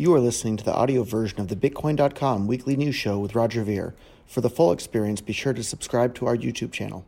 You 0.00 0.14
are 0.14 0.20
listening 0.20 0.56
to 0.56 0.64
the 0.64 0.72
audio 0.72 1.02
version 1.02 1.40
of 1.40 1.48
the 1.48 1.54
Bitcoin.com 1.54 2.46
weekly 2.46 2.74
news 2.74 2.94
show 2.94 3.18
with 3.18 3.34
Roger 3.34 3.62
Ver. 3.62 3.94
For 4.24 4.40
the 4.40 4.48
full 4.48 4.72
experience, 4.72 5.20
be 5.20 5.34
sure 5.34 5.52
to 5.52 5.62
subscribe 5.62 6.14
to 6.14 6.26
our 6.26 6.34
YouTube 6.34 6.72
channel. 6.72 7.04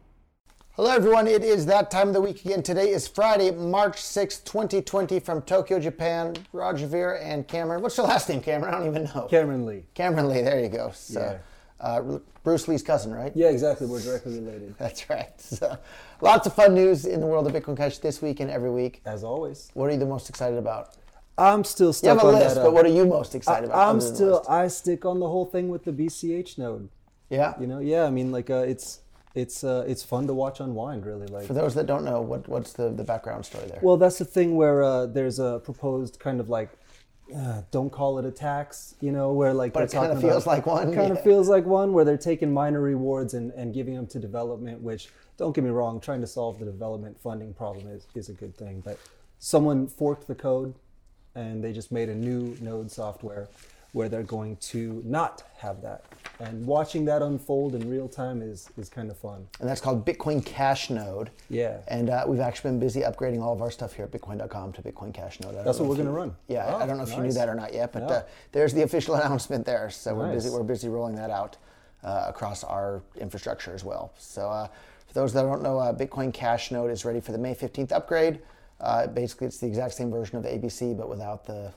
Hello, 0.72 0.90
everyone. 0.90 1.26
It 1.26 1.42
is 1.42 1.64
that 1.64 1.90
time 1.90 2.08
of 2.08 2.12
the 2.12 2.20
week 2.20 2.44
again. 2.44 2.62
Today 2.62 2.90
is 2.90 3.08
Friday, 3.08 3.50
March 3.50 3.96
6th, 3.96 4.44
2020, 4.44 5.20
from 5.20 5.40
Tokyo, 5.40 5.80
Japan. 5.80 6.36
Roger 6.52 6.86
Ver 6.86 7.14
and 7.14 7.48
Cameron. 7.48 7.80
What's 7.80 7.96
your 7.96 8.06
last 8.06 8.28
name, 8.28 8.42
Cameron? 8.42 8.74
I 8.74 8.78
don't 8.80 8.88
even 8.88 9.04
know. 9.04 9.26
Cameron 9.30 9.64
Lee. 9.64 9.84
Cameron 9.94 10.28
Lee, 10.28 10.42
there 10.42 10.60
you 10.60 10.68
go. 10.68 10.90
So, 10.92 11.40
uh, 11.80 12.18
Bruce 12.44 12.68
Lee's 12.68 12.82
cousin, 12.82 13.10
right? 13.14 13.32
Yeah, 13.34 13.48
exactly. 13.48 13.86
We're 13.86 14.02
directly 14.02 14.38
related. 14.38 14.74
That's 14.78 15.08
right. 15.08 15.40
So, 15.40 15.78
lots 16.20 16.46
of 16.46 16.52
fun 16.52 16.74
news 16.74 17.06
in 17.06 17.20
the 17.20 17.26
world 17.26 17.46
of 17.46 17.54
Bitcoin 17.54 17.74
Cash 17.78 18.00
this 18.00 18.20
week 18.20 18.40
and 18.40 18.50
every 18.50 18.70
week. 18.70 19.00
As 19.06 19.24
always. 19.24 19.70
What 19.72 19.86
are 19.86 19.92
you 19.92 19.98
the 19.98 20.04
most 20.04 20.28
excited 20.28 20.58
about? 20.58 20.94
I'm 21.38 21.64
still 21.64 21.92
stuck. 21.92 22.04
You 22.04 22.18
have 22.18 22.24
a 22.24 22.26
on 22.28 22.34
list, 22.42 22.54
that. 22.56 22.60
uh, 22.60 22.64
but 22.64 22.72
what 22.74 22.84
are 22.84 22.90
you 22.90 23.06
most 23.06 23.34
excited 23.34 23.68
about? 23.70 23.78
I'm 23.88 23.96
other 23.96 23.98
than 24.00 24.08
the 24.10 24.14
still. 24.14 24.44
I 24.48 24.68
stick 24.68 25.04
on 25.04 25.18
the 25.20 25.28
whole 25.28 25.46
thing 25.46 25.68
with 25.68 25.84
the 25.84 25.92
BCH 25.92 26.58
node. 26.58 26.88
Yeah. 27.30 27.54
You 27.60 27.66
know, 27.66 27.78
yeah. 27.78 28.04
I 28.04 28.10
mean, 28.10 28.30
like, 28.30 28.50
uh, 28.50 28.64
it's 28.68 29.00
it's 29.34 29.64
uh, 29.64 29.84
it's 29.88 30.02
fun 30.02 30.26
to 30.26 30.34
watch 30.34 30.60
unwind. 30.60 31.06
Really, 31.06 31.26
like. 31.26 31.46
For 31.46 31.54
those 31.54 31.74
that 31.74 31.86
don't 31.86 32.04
know, 32.04 32.20
what 32.20 32.46
what's 32.48 32.74
the, 32.74 32.90
the 32.90 33.04
background 33.04 33.46
story 33.46 33.66
there? 33.66 33.78
Well, 33.82 33.96
that's 33.96 34.18
the 34.18 34.26
thing 34.26 34.56
where 34.56 34.82
uh, 34.82 35.06
there's 35.06 35.38
a 35.38 35.60
proposed 35.64 36.18
kind 36.20 36.38
of 36.38 36.50
like, 36.50 36.68
uh, 37.34 37.62
don't 37.70 37.88
call 37.90 38.18
it 38.18 38.26
a 38.26 38.30
tax, 38.30 38.94
you 39.00 39.10
know, 39.10 39.32
where 39.32 39.54
like 39.54 39.72
But 39.72 39.84
it 39.84 39.90
kinda 39.92 40.20
feels 40.20 40.42
about- 40.42 40.46
like 40.46 40.66
one, 40.66 40.94
Kind 40.94 41.08
yeah. 41.14 41.18
of 41.18 41.22
feels 41.24 41.48
like 41.48 41.64
one 41.64 41.94
where 41.94 42.04
they're 42.04 42.18
taking 42.18 42.52
miner 42.52 42.80
rewards 42.82 43.32
and, 43.32 43.52
and 43.52 43.72
giving 43.72 43.94
them 43.94 44.06
to 44.08 44.18
development. 44.18 44.82
Which 44.82 45.08
don't 45.38 45.54
get 45.54 45.64
me 45.64 45.70
wrong, 45.70 45.98
trying 45.98 46.20
to 46.20 46.26
solve 46.26 46.58
the 46.58 46.66
development 46.66 47.18
funding 47.18 47.54
problem 47.54 47.88
is 47.88 48.06
is 48.14 48.28
a 48.28 48.34
good 48.34 48.54
thing. 48.54 48.82
But 48.84 48.98
someone 49.38 49.86
forked 49.86 50.26
the 50.28 50.34
code, 50.34 50.74
and 51.34 51.62
they 51.62 51.72
just 51.72 51.92
made 51.92 52.08
a 52.08 52.14
new 52.14 52.56
node 52.60 52.90
software 52.90 53.48
where 53.92 54.08
they're 54.08 54.22
going 54.22 54.56
to 54.56 55.02
not 55.04 55.42
have 55.58 55.82
that. 55.82 56.04
And 56.40 56.66
watching 56.66 57.04
that 57.04 57.20
unfold 57.20 57.74
in 57.74 57.88
real 57.90 58.08
time 58.08 58.40
is 58.40 58.68
is 58.78 58.88
kind 58.88 59.10
of 59.10 59.18
fun. 59.18 59.46
and 59.60 59.68
that's 59.68 59.80
called 59.82 60.04
Bitcoin 60.06 60.44
Cash 60.44 60.88
Node. 60.90 61.30
Yeah. 61.50 61.78
And 61.88 62.08
uh, 62.10 62.24
we've 62.26 62.40
actually 62.40 62.70
been 62.70 62.80
busy 62.80 63.02
upgrading 63.02 63.42
all 63.42 63.52
of 63.52 63.60
our 63.60 63.70
stuff 63.70 63.92
here 63.92 64.06
at 64.06 64.10
Bitcoin.com 64.10 64.72
to 64.72 64.82
Bitcoin 64.82 65.12
Cash 65.12 65.40
Node. 65.40 65.54
That's 65.64 65.78
what 65.78 65.88
we're 65.88 65.96
gonna 65.96 66.10
run. 66.10 66.34
Yeah, 66.48 66.64
I- 66.66 66.80
I 66.80 66.84
Oh, 66.84 66.86
don't 66.86 66.96
know 66.96 67.02
if 67.04 67.14
you 67.14 67.22
knew 67.22 67.32
that 67.32 67.48
or 67.48 67.54
not 67.54 67.74
yet, 67.74 67.92
but 67.92 68.00
No. 68.00 68.08
uh, 68.08 68.22
there's 68.52 68.72
the 68.72 68.82
official 68.82 69.14
announcement 69.20 69.66
there. 69.66 69.90
So 69.90 70.14
we're 70.14 70.32
busy. 70.32 70.48
We're 70.50 70.62
busy 70.62 70.88
rolling 70.88 71.14
that 71.16 71.30
out 71.30 71.58
uh, 72.02 72.24
across 72.28 72.64
our 72.64 73.02
infrastructure 73.20 73.74
as 73.74 73.84
well. 73.84 74.12
So 74.18 74.48
uh, 74.50 74.68
for 75.06 75.12
those 75.14 75.32
that 75.34 75.42
don't 75.42 75.62
know, 75.62 75.78
uh, 75.78 75.92
Bitcoin 75.92 76.32
Cash 76.32 76.70
Node 76.72 76.90
is 76.90 77.04
ready 77.04 77.20
for 77.20 77.32
the 77.32 77.38
May 77.38 77.54
15th 77.54 77.92
upgrade. 77.92 78.40
Uh, 78.80 79.06
basically, 79.06 79.46
it's 79.46 79.58
the 79.58 79.66
exact 79.66 79.94
same 79.94 80.10
version 80.10 80.36
of 80.36 80.44
ABC, 80.44 80.96
but 80.96 81.08
without 81.08 81.44
the 81.46 81.72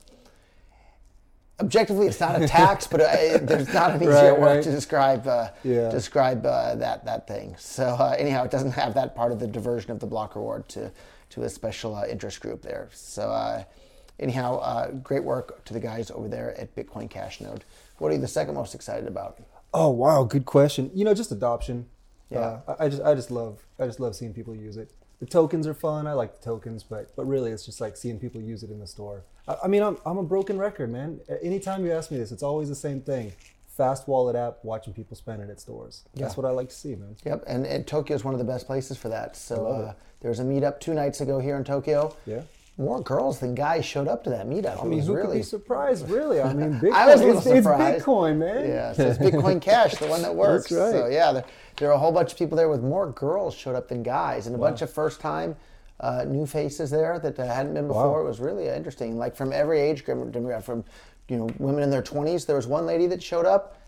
objectively 1.61 2.05
it's 2.07 2.19
not 2.19 2.41
a 2.41 2.45
tax 2.47 2.85
but 2.85 2.99
uh, 2.99 3.38
there's 3.41 3.73
not 3.73 3.91
an 3.91 3.97
easier 4.01 4.31
Right, 4.33 4.39
word 4.39 4.55
right. 4.55 4.63
to 4.63 4.71
describe 4.71 5.25
uh, 5.25 5.49
Yeah. 5.63 5.88
describe 5.89 6.45
uh, 6.45 6.75
that 6.75 7.05
that 7.05 7.27
thing 7.29 7.55
so 7.57 7.95
uh, 7.97 8.13
anyhow 8.17 8.43
it 8.43 8.51
doesn't 8.51 8.71
have 8.73 8.93
that 8.95 9.16
part 9.16 9.31
of 9.31 9.39
the 9.39 9.47
diversion 9.47 9.91
of 9.91 9.99
the 10.01 10.05
block 10.05 10.35
reward 10.35 10.67
to 10.69 10.91
to 11.29 11.43
a 11.43 11.49
special 11.49 11.95
uh, 11.95 12.05
interest 12.07 12.41
group 12.41 12.61
there 12.61 12.89
so 12.91 13.29
uh, 13.31 13.63
anyhow 14.19 14.57
uh, 14.57 14.91
great 14.91 15.23
work 15.23 15.63
to 15.63 15.73
the 15.73 15.79
guys 15.79 16.11
over 16.11 16.27
there 16.27 16.59
at 16.59 16.75
bitcoin 16.75 17.09
cash 17.09 17.39
node 17.39 17.63
what 17.99 18.09
are 18.11 18.16
you 18.16 18.19
the 18.21 18.27
second 18.27 18.53
most 18.55 18.75
excited 18.75 19.07
about 19.07 19.39
Oh 19.77 19.89
wow, 19.89 20.23
good 20.23 20.45
question. 20.45 20.89
You 20.93 21.03
know, 21.03 21.13
just 21.13 21.33
adoption. 21.33 21.88
Yeah. 22.29 22.59
I 22.66 22.85
I 22.85 22.89
just 22.89 23.01
I 23.01 23.13
just 23.13 23.29
love 23.29 23.66
I 23.77 23.85
just 23.85 23.99
love 23.99 24.16
seeing 24.16 24.33
people 24.33 24.55
use 24.55 24.77
it. 24.77 24.89
The 25.19 25.25
tokens 25.25 25.66
are 25.67 25.73
fun. 25.73 26.08
I 26.08 26.13
like 26.13 26.39
the 26.39 26.44
tokens, 26.45 26.83
but 26.83 27.16
but 27.16 27.25
really, 27.25 27.52
it's 27.52 27.66
just 27.66 27.80
like 27.81 27.95
seeing 27.97 28.19
people 28.19 28.41
use 28.41 28.63
it 28.63 28.69
in 28.69 28.80
the 28.80 28.88
store. 28.88 29.23
I, 29.47 29.55
I 29.63 29.67
mean, 29.67 29.81
I'm 29.83 29.97
I'm 30.05 30.17
a 30.17 30.23
broken 30.23 30.57
record, 30.57 30.91
man. 30.91 31.19
Anytime 31.41 31.85
you 31.85 31.91
ask 31.94 32.11
me 32.11 32.17
this, 32.17 32.31
it's 32.31 32.44
always 32.44 32.69
the 32.69 32.75
same 32.75 33.02
thing. 33.02 33.31
Fast 33.67 34.07
wallet 34.07 34.35
app, 34.38 34.59
watching 34.63 34.94
people 34.94 35.17
spend 35.17 35.41
it 35.41 35.49
at 35.49 35.59
stores. 35.59 36.03
That's 36.16 36.33
Yeah. 36.33 36.41
what 36.41 36.47
I 36.49 36.52
like 36.53 36.69
to 36.69 36.75
see, 36.75 36.95
man. 36.95 37.17
Yep, 37.25 37.44
and, 37.45 37.66
and 37.66 37.85
Tokyo 37.85 38.16
is 38.16 38.23
one 38.23 38.33
of 38.33 38.38
the 38.38 38.45
best 38.45 38.67
places 38.67 38.97
for 38.97 39.09
that. 39.09 39.35
So 39.35 39.67
uh, 39.67 39.94
there 40.22 40.29
was 40.29 40.39
a 40.39 40.45
meetup 40.45 40.79
two 40.79 40.94
nights 40.94 41.19
ago 41.19 41.39
here 41.39 41.57
in 41.57 41.66
Tokyo. 41.66 42.16
Yeah. 42.25 42.44
More 42.78 43.02
girls 43.02 43.40
than 43.40 43.56
guys 43.56 43.86
showed 43.86 44.09
up 44.09 44.25
to 44.25 44.30
that 44.31 44.47
meetup. 44.47 44.84
I 44.84 44.86
mean, 44.86 45.00
who 45.00 45.16
could 45.16 45.31
be 45.31 45.44
surprised, 45.44 46.09
really? 46.09 46.41
I 46.41 46.53
mean, 46.53 46.74
Bitcoin, 46.74 46.91
I 46.94 47.06
was 47.06 47.22
a 47.22 47.25
little 47.25 47.38
it's, 47.38 47.47
it's. 47.47 47.68
Bitcoin, 47.68 48.38
man. 48.38 48.68
Yeah, 48.68 48.91
so 48.91 49.08
it's 49.08 49.18
Bitcoin 49.18 49.62
Cash, 49.62 49.96
the 49.96 50.08
one 50.08 50.22
that 50.24 50.36
works. 50.46 50.69
That's 50.69 50.94
right. 50.94 51.02
So 51.03 51.08
yeah, 51.08 51.31
there, 51.31 51.46
there 51.78 51.90
are 51.90 51.94
a 51.94 51.97
whole 51.97 52.12
bunch 52.12 52.34
of 52.34 52.38
people 52.38 52.58
there 52.58 52.68
with 52.68 52.81
more 52.81 53.12
girls 53.12 53.56
showed 53.56 53.75
up 53.75 53.88
than 53.88 54.03
guys, 54.03 54.47
and 54.47 54.56
a 54.56 54.59
bunch 54.59 54.81
of 54.81 54.91
first 54.91 55.22
time 55.22 55.56
uh, 56.02 56.25
new 56.25 56.46
faces 56.46 56.90
there 56.90 57.18
that 57.19 57.40
uh, 57.40 57.46
hadn't 57.46 57.74
been 57.74 57.88
before. 57.88 58.22
It 58.22 58.25
was 58.25 58.40
really 58.40 58.68
interesting. 58.68 59.18
Like 59.18 59.36
from 59.36 59.53
every 59.53 59.80
age 59.80 60.03
group, 60.03 60.34
from 60.63 60.84
you 61.30 61.38
know 61.38 61.50
women 61.57 61.84
in 61.84 61.90
their 61.90 62.03
twenties. 62.03 62.46
There 62.46 62.57
was 62.57 62.68
one 62.68 62.86
lady 62.86 63.07
that 63.07 63.24
showed 63.24 63.46
up. 63.46 63.80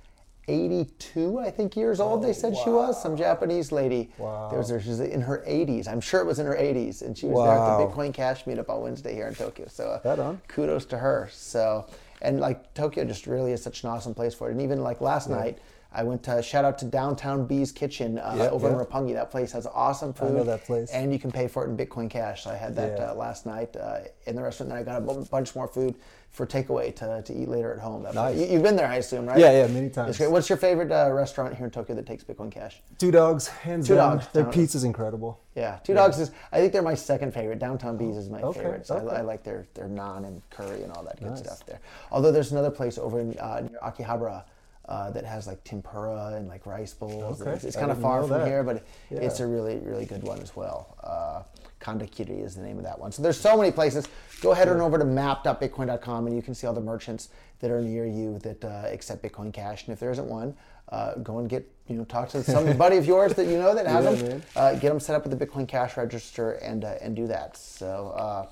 82, 0.47 1.39
I 1.39 1.51
think, 1.51 1.75
years 1.75 1.99
old. 1.99 2.23
They 2.23 2.33
said 2.33 2.55
she 2.57 2.69
was 2.69 3.01
some 3.01 3.17
Japanese 3.17 3.71
lady. 3.71 4.09
Wow. 4.17 4.47
There 4.49 4.57
was 4.59 4.69
there, 4.69 4.81
she's 4.81 4.99
in 4.99 5.21
her 5.21 5.43
80s. 5.47 5.87
I'm 5.87 6.01
sure 6.01 6.21
it 6.21 6.25
was 6.25 6.39
in 6.39 6.45
her 6.45 6.55
80s, 6.55 7.01
and 7.01 7.17
she 7.17 7.27
was 7.27 7.43
there 7.45 7.57
at 7.57 7.77
the 7.77 7.85
Bitcoin 7.85 8.13
Cash 8.13 8.45
meetup 8.45 8.69
on 8.69 8.81
Wednesday 8.81 9.13
here 9.13 9.27
in 9.27 9.35
Tokyo. 9.35 9.67
So 9.69 9.89
uh, 10.03 10.09
Right 10.09 10.19
on. 10.19 10.41
kudos 10.47 10.85
to 10.85 10.97
her. 10.97 11.29
So, 11.31 11.85
and 12.21 12.39
like 12.39 12.73
Tokyo 12.73 13.03
just 13.05 13.27
really 13.27 13.51
is 13.51 13.61
such 13.61 13.83
an 13.83 13.89
awesome 13.89 14.13
place 14.13 14.33
for 14.33 14.49
it. 14.49 14.53
And 14.53 14.61
even 14.61 14.81
like 14.81 15.01
last 15.01 15.29
night, 15.29 15.59
I 15.93 16.03
went 16.03 16.21
to 16.23 16.41
shout 16.43 16.65
out 16.65 16.77
to 16.79 16.85
Downtown 16.85 17.45
Bee's 17.45 17.71
Kitchen 17.71 18.19
uh, 18.19 18.35
Yeah, 18.37 18.49
over 18.49 18.67
in 18.69 18.75
yeah. 18.75 18.83
Roppongi. 18.83 19.13
That 19.13 19.31
place 19.31 19.51
has 19.53 19.65
awesome 19.65 20.13
food. 20.13 20.33
know 20.33 20.43
that 20.43 20.65
place. 20.65 20.91
And 20.91 21.11
you 21.13 21.19
can 21.19 21.31
pay 21.31 21.47
for 21.47 21.65
it 21.65 21.69
in 21.69 21.77
Bitcoin 21.77 22.09
Cash. 22.09 22.43
So 22.43 22.49
I 22.51 22.55
had 22.55 22.75
that 22.75 22.97
Yeah. 22.97 23.11
uh, 23.11 23.15
last 23.15 23.45
night 23.45 23.75
uh, 23.75 23.99
in 24.25 24.35
the 24.35 24.41
restaurant. 24.41 24.69
Then 24.69 24.77
I 24.77 24.83
got 24.83 24.97
a 25.01 25.25
bunch 25.31 25.55
more 25.55 25.67
food 25.67 25.95
for 26.29 26.45
takeaway 26.45 26.93
to, 26.97 27.21
to 27.23 27.33
eat 27.33 27.47
later 27.47 27.73
at 27.73 27.79
home. 27.79 28.03
That 28.03 28.13
Nice. 28.13 28.37
You, 28.37 28.45
you've 28.45 28.61
been 28.63 28.75
there, 28.75 28.85
I 28.85 28.95
assume, 28.97 29.25
right? 29.25 29.39
Yeah, 29.39 29.61
yeah, 29.61 29.67
many 29.67 29.89
times. 29.89 30.19
What's 30.19 30.49
your 30.49 30.57
favorite 30.57 30.91
uh, 30.91 31.11
restaurant 31.11 31.55
here 31.55 31.65
in 31.65 31.71
Tokyo 31.71 31.95
that 31.95 32.05
takes 32.05 32.23
Bitcoin 32.23 32.51
Cash? 32.51 32.81
Two 32.99 33.09
dogs, 33.09 33.47
hands 33.47 33.87
Two 33.87 33.95
down. 33.95 34.17
dogs, 34.17 34.27
Their 34.33 34.43
pizza's 34.45 34.83
incredible. 34.83 35.39
Yeah, 35.55 35.79
Two 35.83 35.95
Dogs 35.95 36.19
is. 36.19 36.29
I 36.51 36.59
think 36.59 36.73
they're 36.73 36.83
my 36.83 36.93
second 36.93 37.33
favorite. 37.33 37.57
Downtown 37.57 37.97
Bees 37.97 38.15
is 38.17 38.29
my 38.29 38.41
Okay, 38.41 38.59
favorite. 38.59 38.85
So 38.85 38.97
I, 38.97 38.99
okay. 38.99 39.15
I 39.15 39.21
like 39.21 39.43
their 39.43 39.65
their 39.73 39.87
naan 39.87 40.27
and 40.27 40.39
curry 40.51 40.83
and 40.83 40.91
all 40.91 41.03
that 41.05 41.17
good 41.17 41.29
Nice. 41.29 41.39
stuff 41.39 41.65
there. 41.65 41.79
Although 42.11 42.31
there's 42.31 42.51
another 42.51 42.69
place 42.69 42.99
over 42.99 43.19
in 43.19 43.35
uh, 43.39 43.61
near 43.61 43.79
Akihabara 43.83 44.43
uh, 44.87 45.11
that 45.11 45.25
has 45.25 45.47
like 45.47 45.63
tempura 45.63 46.33
and 46.35 46.47
like 46.47 46.65
rice 46.65 46.93
bowls. 46.93 47.41
Okay, 47.41 47.51
It's, 47.51 47.63
it's 47.63 47.75
kind 47.75 47.91
of 47.91 47.99
far 48.01 48.21
from 48.21 48.39
that. 48.39 48.47
here, 48.47 48.63
but 48.63 48.85
it's 49.09 49.39
a 49.39 49.47
really 49.47 49.77
really 49.79 50.05
good 50.05 50.23
one 50.23 50.39
as 50.39 50.55
well. 50.55 50.97
Uh, 51.03 51.43
Kandakiri 51.79 52.43
is 52.43 52.55
the 52.55 52.61
name 52.63 52.77
of 52.77 52.83
that 52.83 52.97
one. 52.99 53.11
So 53.11 53.21
there's 53.21 53.39
so 53.39 53.55
many 53.55 53.71
places. 53.71 54.07
Go 54.41 54.51
ahead 54.51 54.67
and 54.67 54.81
over 54.81 54.97
to 54.97 55.05
map.bitcoin.com 55.05 56.27
and 56.27 56.35
you 56.35 56.41
can 56.41 56.55
see 56.55 56.65
all 56.65 56.73
the 56.73 56.81
merchants 56.81 57.29
that 57.59 57.69
are 57.71 57.81
near 57.81 58.05
you 58.05 58.39
that 58.39 58.63
uh, 58.63 58.83
accept 58.91 59.23
Bitcoin 59.23 59.53
Cash. 59.53 59.85
And 59.85 59.93
if 59.93 59.99
there 59.99 60.11
isn't 60.11 60.27
one, 60.27 60.55
uh, 60.89 61.15
go 61.15 61.39
and 61.39 61.49
get 61.49 61.69
you 61.87 61.95
know 61.95 62.05
talk 62.05 62.29
to 62.29 62.43
somebody 62.43 62.97
of 63.01 63.05
yours 63.05 63.33
that 63.35 63.45
you 63.45 63.57
know 63.59 63.75
that 63.75 63.85
has 63.85 64.05
Yeah, 64.05 64.27
them 64.27 64.41
uh, 64.55 64.73
get 64.73 64.89
them 64.89 64.99
set 64.99 65.15
up 65.15 65.25
with 65.27 65.37
the 65.37 65.45
Bitcoin 65.45 65.67
Cash 65.67 65.97
register 65.97 66.53
and 66.53 66.83
uh, 66.85 66.95
and 67.01 67.15
do 67.15 67.27
that. 67.27 67.57
So 67.57 68.09
uh, 68.17 68.47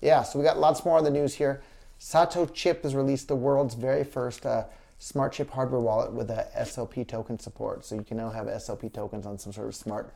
yeah, 0.00 0.22
so 0.22 0.38
we 0.38 0.44
got 0.44 0.58
lots 0.58 0.84
more 0.84 0.98
on 0.98 1.04
the 1.04 1.10
news 1.10 1.34
here. 1.34 1.62
Satochip 2.00 2.82
has 2.82 2.94
released 2.94 3.28
the 3.28 3.36
world's 3.36 3.74
very 3.74 4.04
first 4.04 4.44
uh, 4.44 4.64
smart 4.98 5.32
chip 5.32 5.50
hardware 5.50 5.80
wallet 5.80 6.12
with 6.12 6.30
a 6.30 6.46
SLP 6.58 7.06
token 7.06 7.38
support. 7.38 7.84
So 7.84 7.94
you 7.94 8.02
can 8.02 8.16
now 8.16 8.30
have 8.30 8.46
SLP 8.46 8.92
tokens 8.92 9.26
on 9.26 9.38
some 9.38 9.52
sort 9.52 9.68
of 9.68 9.74
smart 9.74 10.12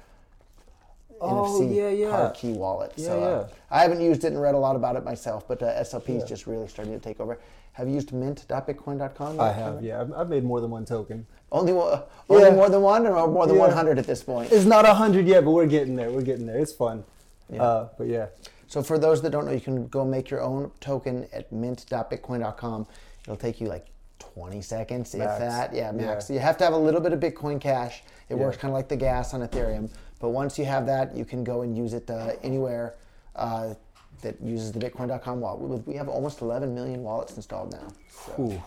Oh, 1.22 1.60
NFC 1.60 1.76
yeah, 1.76 1.88
yeah. 1.90 2.10
card 2.10 2.34
key 2.34 2.52
wallet. 2.52 2.92
Yeah, 2.96 3.06
so 3.06 3.22
uh, 3.22 3.46
yeah. 3.46 3.54
I 3.70 3.82
haven't 3.82 4.00
used 4.00 4.24
it 4.24 4.28
and 4.28 4.40
read 4.40 4.54
a 4.54 4.58
lot 4.58 4.74
about 4.74 4.96
it 4.96 5.04
myself, 5.04 5.46
but 5.46 5.62
uh, 5.62 5.66
SLP 5.82 6.16
is 6.16 6.24
just 6.24 6.46
really 6.46 6.66
starting 6.66 6.94
to 6.94 6.98
take 7.00 7.20
over. 7.20 7.38
Have 7.72 7.88
you 7.88 7.94
used 7.94 8.12
mint.bitcoin.com? 8.12 9.38
I 9.38 9.52
have, 9.52 9.82
yeah. 9.84 10.00
I've, 10.00 10.12
I've 10.14 10.28
made 10.30 10.44
more 10.44 10.62
than 10.62 10.70
one 10.70 10.86
token. 10.86 11.26
Only, 11.52 11.74
one- 11.74 12.02
only 12.30 12.50
more 12.52 12.70
than 12.70 12.80
one 12.80 13.06
or 13.06 13.28
more 13.28 13.46
than 13.46 13.56
Yeah. 13.56 13.62
100 13.66 13.98
at 13.98 14.06
this 14.06 14.22
point? 14.22 14.50
It's 14.50 14.64
not 14.64 14.86
a 14.88 14.94
hundred 14.94 15.26
yet, 15.26 15.44
but 15.44 15.50
we're 15.50 15.66
getting 15.66 15.94
there. 15.94 16.10
We're 16.10 16.22
getting 16.22 16.46
there. 16.46 16.58
It's 16.58 16.72
fun. 16.72 17.04
Yeah. 17.52 17.62
Uh, 17.62 17.88
but 17.98 18.06
yeah, 18.06 18.26
So 18.66 18.82
for 18.82 18.98
those 18.98 19.20
that 19.22 19.30
don't 19.30 19.44
know, 19.44 19.52
you 19.52 19.60
can 19.60 19.88
go 19.88 20.06
make 20.06 20.30
your 20.30 20.40
own 20.40 20.70
token 20.80 21.26
at 21.34 21.52
mint.bitcoin.com. 21.52 22.86
It'll 23.24 23.36
take 23.36 23.60
you 23.60 23.66
like 23.66 23.86
20 24.34 24.60
seconds, 24.62 25.14
Max. 25.14 25.32
if 25.32 25.38
that. 25.40 25.74
Yeah, 25.74 25.92
max. 25.92 26.28
Yeah. 26.30 26.34
You 26.34 26.40
have 26.40 26.56
to 26.58 26.64
have 26.64 26.72
a 26.72 26.78
little 26.78 27.00
bit 27.00 27.12
of 27.12 27.20
Bitcoin 27.20 27.60
Cash. 27.60 28.02
It 28.28 28.34
Yeah. 28.36 28.40
works 28.42 28.56
kind 28.56 28.70
of 28.70 28.76
like 28.76 28.88
the 28.88 28.96
gas 28.96 29.34
on 29.34 29.40
Ethereum. 29.46 29.90
But 30.20 30.30
once 30.30 30.58
you 30.58 30.64
have 30.66 30.86
that, 30.86 31.16
you 31.16 31.24
can 31.24 31.42
go 31.44 31.62
and 31.62 31.76
use 31.76 31.94
it 31.94 32.08
uh, 32.10 32.32
anywhere 32.42 32.94
uh, 33.36 33.74
that 34.22 34.40
uses 34.42 34.70
the 34.72 34.78
Bitcoin.com 34.78 35.40
wallet. 35.40 35.60
We, 35.60 35.76
we 35.92 35.94
have 35.96 36.08
almost 36.08 36.42
11 36.42 36.74
million 36.74 37.02
wallets 37.02 37.36
installed 37.36 37.72
now. 37.72 37.88
So- 38.26 38.62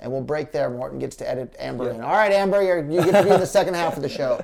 And 0.00 0.10
we'll 0.12 0.22
break 0.22 0.52
there. 0.52 0.70
Morton 0.70 0.98
gets 0.98 1.16
to 1.16 1.28
edit 1.28 1.54
Amber 1.58 1.86
Yeah. 1.86 1.94
in. 1.96 2.00
All 2.02 2.12
right, 2.12 2.32
Amber, 2.32 2.62
you're, 2.62 2.78
you 2.88 3.02
get 3.04 3.12
to 3.12 3.22
be 3.24 3.30
in 3.34 3.40
the 3.40 3.46
second 3.46 3.74
half 3.74 3.96
of 3.96 4.02
the 4.02 4.08
show. 4.08 4.42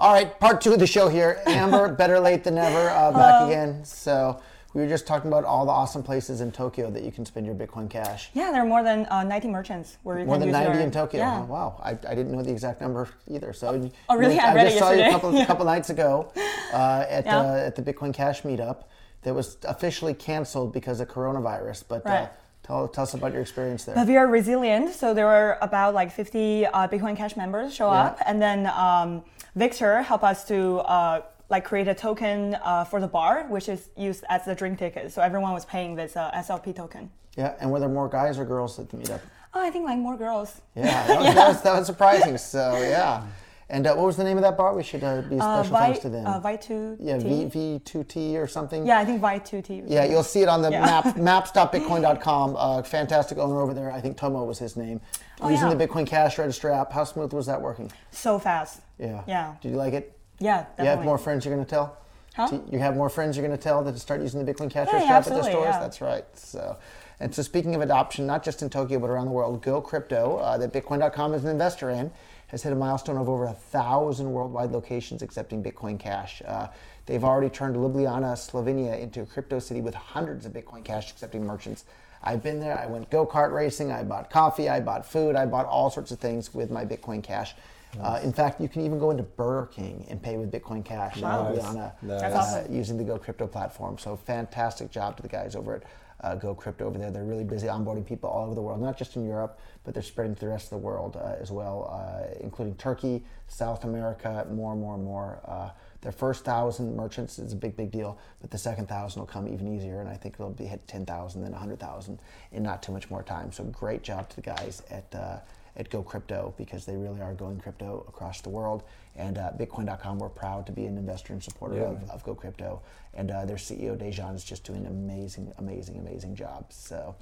All 0.00 0.12
right, 0.12 0.38
part 0.38 0.60
two 0.60 0.72
of 0.72 0.78
the 0.78 0.86
show 0.86 1.08
here. 1.08 1.40
Amber, 1.46 1.88
better 1.92 2.20
late 2.20 2.44
than 2.44 2.54
never, 2.56 2.88
uh, 2.90 3.10
back 3.12 3.46
again. 3.48 3.84
So 3.84 4.40
we 4.74 4.82
were 4.82 4.88
just 4.88 5.06
talking 5.06 5.28
about 5.30 5.44
all 5.44 5.64
the 5.64 5.72
awesome 5.72 6.02
places 6.02 6.40
in 6.40 6.52
Tokyo 6.52 6.90
that 6.90 7.02
you 7.02 7.10
can 7.10 7.24
spend 7.24 7.46
your 7.46 7.54
Bitcoin 7.54 7.88
Cash. 7.88 8.30
Yeah, 8.34 8.52
there 8.52 8.62
are 8.62 8.66
more 8.66 8.82
than 8.82 9.06
uh, 9.06 9.24
90 9.24 9.48
merchants 9.48 9.96
where 10.02 10.18
you 10.18 10.26
More 10.26 10.38
than 10.38 10.50
90 10.50 10.72
your- 10.74 10.80
in 10.82 10.90
Tokyo. 10.90 11.20
Yeah. 11.20 11.42
Wow, 11.44 11.80
I, 11.82 11.90
I 11.90 12.14
didn't 12.14 12.32
know 12.32 12.42
the 12.42 12.50
exact 12.52 12.80
number 12.80 13.08
either. 13.28 13.52
So 13.54 13.90
Oh, 14.08 14.16
really? 14.16 14.38
I 14.38 14.52
I 14.52 14.64
just 14.64 14.78
saw 14.78 14.90
you 14.90 15.04
a 15.04 15.10
couple, 15.10 15.32
Yeah. 15.32 15.46
couple 15.46 15.64
nights 15.74 15.88
ago 15.90 16.30
uh, 16.72 17.04
at 17.08 17.24
Yeah. 17.24 17.38
uh, 17.38 17.54
at 17.66 17.76
the 17.76 17.82
Bitcoin 17.82 18.12
Cash 18.12 18.42
meetup 18.42 18.84
that 19.22 19.34
was 19.34 19.56
officially 19.64 20.14
canceled 20.14 20.72
because 20.72 21.00
of 21.00 21.08
coronavirus. 21.08 21.84
But 21.88 22.06
uh, 22.06 22.10
Right. 22.10 22.28
Tell, 22.62 22.86
tell 22.86 23.04
us 23.04 23.14
about 23.14 23.32
your 23.32 23.40
experience 23.40 23.84
there. 23.84 23.94
But 23.94 24.06
we 24.06 24.18
are 24.18 24.26
resilient, 24.26 24.92
so 24.94 25.14
there 25.14 25.24
were 25.24 25.56
about 25.62 25.94
like 25.94 26.12
50 26.12 26.66
uh, 26.66 26.86
Bitcoin 26.88 27.16
Cash 27.16 27.34
members 27.34 27.72
show 27.74 27.90
Yeah. 27.90 28.02
up, 28.02 28.18
and 28.26 28.42
then 28.42 28.66
um, 28.66 29.22
Victor 29.56 30.02
helped 30.02 30.24
us 30.24 30.44
to 30.48 30.80
uh, 30.80 31.22
like 31.50 31.64
create 31.64 31.88
a 31.88 31.94
token 31.94 32.54
uh, 32.62 32.84
for 32.84 33.00
the 33.00 33.08
bar, 33.08 33.46
which 33.48 33.68
is 33.68 33.88
used 33.96 34.24
as 34.28 34.44
the 34.44 34.54
drink 34.54 34.78
ticket. 34.78 35.10
So 35.12 35.22
everyone 35.22 35.52
was 35.52 35.64
paying 35.64 35.94
this 35.94 36.16
uh, 36.16 36.30
SLP 36.32 36.74
token. 36.76 37.10
yeah, 37.36 37.54
and 37.60 37.70
were 37.70 37.80
there 37.80 37.88
more 37.88 38.08
guys 38.08 38.38
or 38.38 38.44
girls 38.44 38.78
at 38.78 38.88
the 38.90 38.96
meetup? 38.96 39.20
Oh, 39.54 39.62
I 39.66 39.70
think 39.70 39.86
like 39.86 39.98
more 39.98 40.16
girls. 40.16 40.60
Yeah, 40.76 41.06
that 41.06 41.18
was, 41.24 41.34
That, 41.34 41.48
was, 41.48 41.62
that 41.62 41.78
was 41.78 41.86
surprising. 41.86 42.36
So 42.36 42.76
yeah, 42.82 43.26
and 43.70 43.86
uh, 43.86 43.94
what 43.94 44.04
was 44.06 44.16
the 44.18 44.24
name 44.24 44.36
of 44.36 44.42
that 44.42 44.58
bar? 44.58 44.74
We 44.74 44.82
should 44.82 45.02
uh, 45.02 45.22
be 45.22 45.38
Uh, 45.40 45.62
special 45.62 45.76
thanks 45.78 45.98
to 46.00 46.10
them. 46.10 46.26
uh, 46.26 46.38
Vi2T. 46.40 46.96
yeah, 47.00 47.18
V 47.18 47.44
V 47.46 47.80
two 47.82 48.04
T 48.04 48.36
or 48.36 48.46
something. 48.46 48.86
Yeah, 48.86 48.98
I 48.98 49.06
think 49.06 49.22
Vi2T. 49.22 49.84
Yeah, 49.88 50.04
you'll 50.04 50.22
see 50.22 50.42
it 50.42 50.48
on 50.50 50.60
the 50.60 50.70
Yeah. 50.70 50.80
map, 50.84 51.16
maps.bitcoin.com. 51.72 52.56
Uh, 52.58 52.82
fantastic 52.82 53.38
owner 53.38 53.60
over 53.60 53.72
there. 53.72 53.90
I 53.90 54.00
think 54.02 54.16
Tomo 54.18 54.44
was 54.44 54.58
his 54.58 54.76
name. 54.76 55.00
Oh, 55.40 55.48
Using 55.48 55.68
yeah. 55.68 55.74
the 55.74 55.86
Bitcoin 55.86 56.06
Cash 56.06 56.36
Register 56.38 56.70
app. 56.70 56.92
How 56.92 57.04
smooth 57.04 57.32
was 57.32 57.46
that 57.46 57.60
working? 57.60 57.90
So 58.10 58.38
fast. 58.38 58.80
Yeah. 58.98 59.22
Yeah. 59.26 59.54
Did 59.62 59.70
you 59.70 59.76
like 59.76 59.94
it? 59.94 60.17
Yeah, 60.38 60.62
definitely. 60.62 60.84
You 60.84 60.90
have 60.90 61.04
more 61.04 61.18
friends 61.18 61.44
you're 61.44 61.54
going 61.54 61.64
to 61.64 61.70
tell? 61.70 61.96
Huh? 62.34 62.48
Do 62.48 62.62
You 62.70 62.78
have 62.78 62.94
more 62.96 63.08
friends 63.08 63.36
you're 63.36 63.46
going 63.46 63.56
to 63.56 63.62
tell 63.62 63.82
that 63.82 63.92
to 63.92 63.98
start 63.98 64.20
using 64.20 64.44
the 64.44 64.52
Bitcoin 64.52 64.70
Cash 64.70 64.92
Register 64.92 65.12
app 65.12 65.26
at 65.26 65.32
the 65.34 65.42
stores? 65.42 65.64
yeah. 65.64 65.80
That's 65.80 66.00
right. 66.00 66.24
So, 66.34 66.76
and 67.18 67.34
so 67.34 67.42
speaking 67.42 67.74
of 67.74 67.80
adoption, 67.80 68.26
not 68.26 68.44
just 68.44 68.62
in 68.62 68.70
Tokyo 68.70 69.00
but 69.00 69.10
around 69.10 69.26
the 69.26 69.32
world, 69.32 69.62
GoCrypto, 69.62 70.40
uh, 70.40 70.58
that 70.58 70.72
Bitcoin.com 70.72 71.34
is 71.34 71.42
an 71.44 71.50
investor 71.50 71.90
in, 71.90 72.12
has 72.48 72.62
hit 72.62 72.72
a 72.72 72.76
milestone 72.76 73.16
of 73.16 73.28
over 73.28 73.46
a 73.46 73.52
thousand 73.52 74.30
worldwide 74.30 74.70
locations 74.70 75.20
accepting 75.22 75.62
Bitcoin 75.62 75.98
Cash. 75.98 76.40
Uh, 76.46 76.68
they've 77.06 77.24
already 77.24 77.50
turned 77.50 77.74
Ljubljana, 77.76 78.34
Slovenia, 78.34 78.98
into 79.00 79.22
a 79.22 79.26
crypto 79.26 79.58
city 79.58 79.80
with 79.80 79.94
hundreds 79.94 80.46
of 80.46 80.52
Bitcoin 80.52 80.84
Cash 80.84 81.10
accepting 81.10 81.44
merchants. 81.44 81.84
I've 82.22 82.42
been 82.42 82.60
there. 82.60 82.78
I 82.78 82.86
went 82.86 83.10
go 83.10 83.26
kart 83.26 83.52
racing. 83.52 83.92
I 83.92 84.02
bought 84.02 84.30
coffee. 84.30 84.68
I 84.68 84.80
bought 84.80 85.04
food. 85.06 85.36
I 85.36 85.46
bought 85.46 85.66
all 85.66 85.90
sorts 85.90 86.10
of 86.10 86.18
things 86.18 86.54
with 86.54 86.70
my 86.70 86.84
Bitcoin 86.84 87.22
Cash. 87.22 87.54
Uh, 88.00 88.20
in 88.22 88.32
fact, 88.32 88.60
you 88.60 88.68
can 88.68 88.82
even 88.82 88.98
go 88.98 89.10
into 89.10 89.22
Burger 89.22 89.66
King 89.66 90.06
and 90.10 90.22
pay 90.22 90.36
with 90.36 90.52
Bitcoin 90.52 90.84
Cash 90.84 91.16
in 91.16 91.22
Nice. 91.22 91.58
Ljubljana 91.58 91.92
Nice. 92.02 92.22
Uh, 92.22 92.36
awesome. 92.36 92.74
using 92.74 92.96
the 92.98 93.04
GoCrypto 93.04 93.50
platform. 93.50 93.98
So 93.98 94.16
fantastic 94.16 94.90
job 94.90 95.16
to 95.16 95.22
the 95.22 95.28
guys 95.28 95.56
over 95.56 95.76
at 95.76 95.82
uh, 96.20 96.36
GoCrypto 96.36 96.82
over 96.82 96.98
there. 96.98 97.10
They're 97.10 97.24
really 97.24 97.44
busy 97.44 97.66
onboarding 97.66 98.04
people 98.06 98.28
all 98.28 98.46
over 98.46 98.54
the 98.54 98.60
world, 98.62 98.80
not 98.80 98.96
just 98.98 99.16
in 99.16 99.26
Europe, 99.26 99.58
but 99.84 99.94
they're 99.94 100.02
spreading 100.02 100.34
to 100.34 100.40
the 100.40 100.48
rest 100.48 100.64
of 100.64 100.70
the 100.70 100.78
world 100.78 101.16
uh, 101.16 101.36
as 101.40 101.50
well, 101.50 101.88
uh, 101.92 102.34
including 102.40 102.74
Turkey, 102.74 103.24
South 103.46 103.84
America, 103.84 104.46
more 104.50 104.72
and 104.72 104.80
more 104.80 104.94
and 104.94 105.04
more. 105.04 105.40
Uh, 105.44 105.70
their 106.00 106.12
first 106.12 106.44
thousand 106.44 106.94
merchants 106.94 107.38
is 107.38 107.52
a 107.52 107.56
big, 107.56 107.76
big 107.76 107.90
deal, 107.90 108.18
but 108.40 108.50
the 108.50 108.58
second 108.58 108.88
thousand 108.88 109.20
will 109.20 109.26
come 109.26 109.48
even 109.48 109.66
easier, 109.74 110.00
and 110.00 110.08
I 110.08 110.14
think 110.14 110.34
it'll 110.34 110.50
be 110.50 110.64
hit 110.66 110.86
10,000, 110.86 111.42
then 111.42 111.50
100,000 111.52 112.18
in 112.52 112.62
not 112.62 112.82
too 112.82 112.92
much 112.92 113.10
more 113.10 113.22
time. 113.22 113.50
So 113.52 113.64
great 113.64 114.02
job 114.02 114.28
to 114.30 114.36
the 114.36 114.42
guys 114.42 114.82
at 114.90 115.12
uh, 115.14 115.38
at 115.78 115.88
GoCrypto 115.90 116.56
because 116.56 116.84
they 116.84 116.96
really 116.96 117.20
are 117.20 117.34
going 117.34 117.58
crypto 117.60 118.04
across 118.08 118.40
the 118.40 118.48
world. 118.48 118.82
And 119.16 119.38
uh, 119.38 119.52
Bitcoin.com, 119.58 120.18
we're 120.18 120.28
proud 120.28 120.66
to 120.66 120.72
be 120.72 120.84
an 120.86 120.98
investor 120.98 121.32
and 121.32 121.42
supporter 121.42 121.76
Yeah. 121.76 121.82
of, 121.82 122.10
of 122.10 122.24
GoCrypto. 122.24 122.80
And 123.14 123.30
uh, 123.30 123.44
their 123.44 123.56
CEO, 123.56 123.96
Dejan, 123.96 124.34
is 124.34 124.44
just 124.44 124.64
doing 124.64 124.80
an 124.86 124.92
amazing, 124.92 125.52
amazing, 125.58 125.98
amazing 125.98 126.34
job. 126.34 126.66
So, 126.70 127.14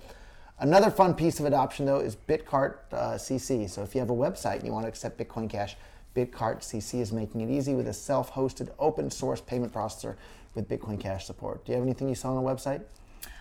another 0.58 0.90
fun 0.90 1.14
piece 1.14 1.38
of 1.38 1.46
adoption, 1.46 1.86
though, 1.86 2.00
is 2.00 2.16
Bitcart 2.16 2.76
uh, 2.92 2.96
CC. 3.14 3.68
So, 3.68 3.82
if 3.82 3.94
you 3.94 4.00
have 4.00 4.10
a 4.10 4.14
website 4.14 4.56
and 4.56 4.64
you 4.66 4.72
want 4.72 4.84
to 4.84 4.88
accept 4.88 5.18
Bitcoin 5.18 5.48
Cash, 5.48 5.76
Bitcart 6.14 6.60
CC 6.60 7.00
is 7.00 7.12
making 7.12 7.42
it 7.42 7.50
easy 7.50 7.74
with 7.74 7.86
a 7.88 7.92
self 7.92 8.32
hosted 8.32 8.70
open 8.78 9.10
source 9.10 9.40
payment 9.40 9.72
processor 9.72 10.16
with 10.54 10.66
Bitcoin 10.68 10.98
Cash 10.98 11.26
support. 11.26 11.64
Do 11.64 11.72
you 11.72 11.76
have 11.76 11.84
anything 11.84 12.08
you 12.08 12.14
saw 12.14 12.34
on 12.34 12.42
the 12.42 12.50
website? 12.50 12.82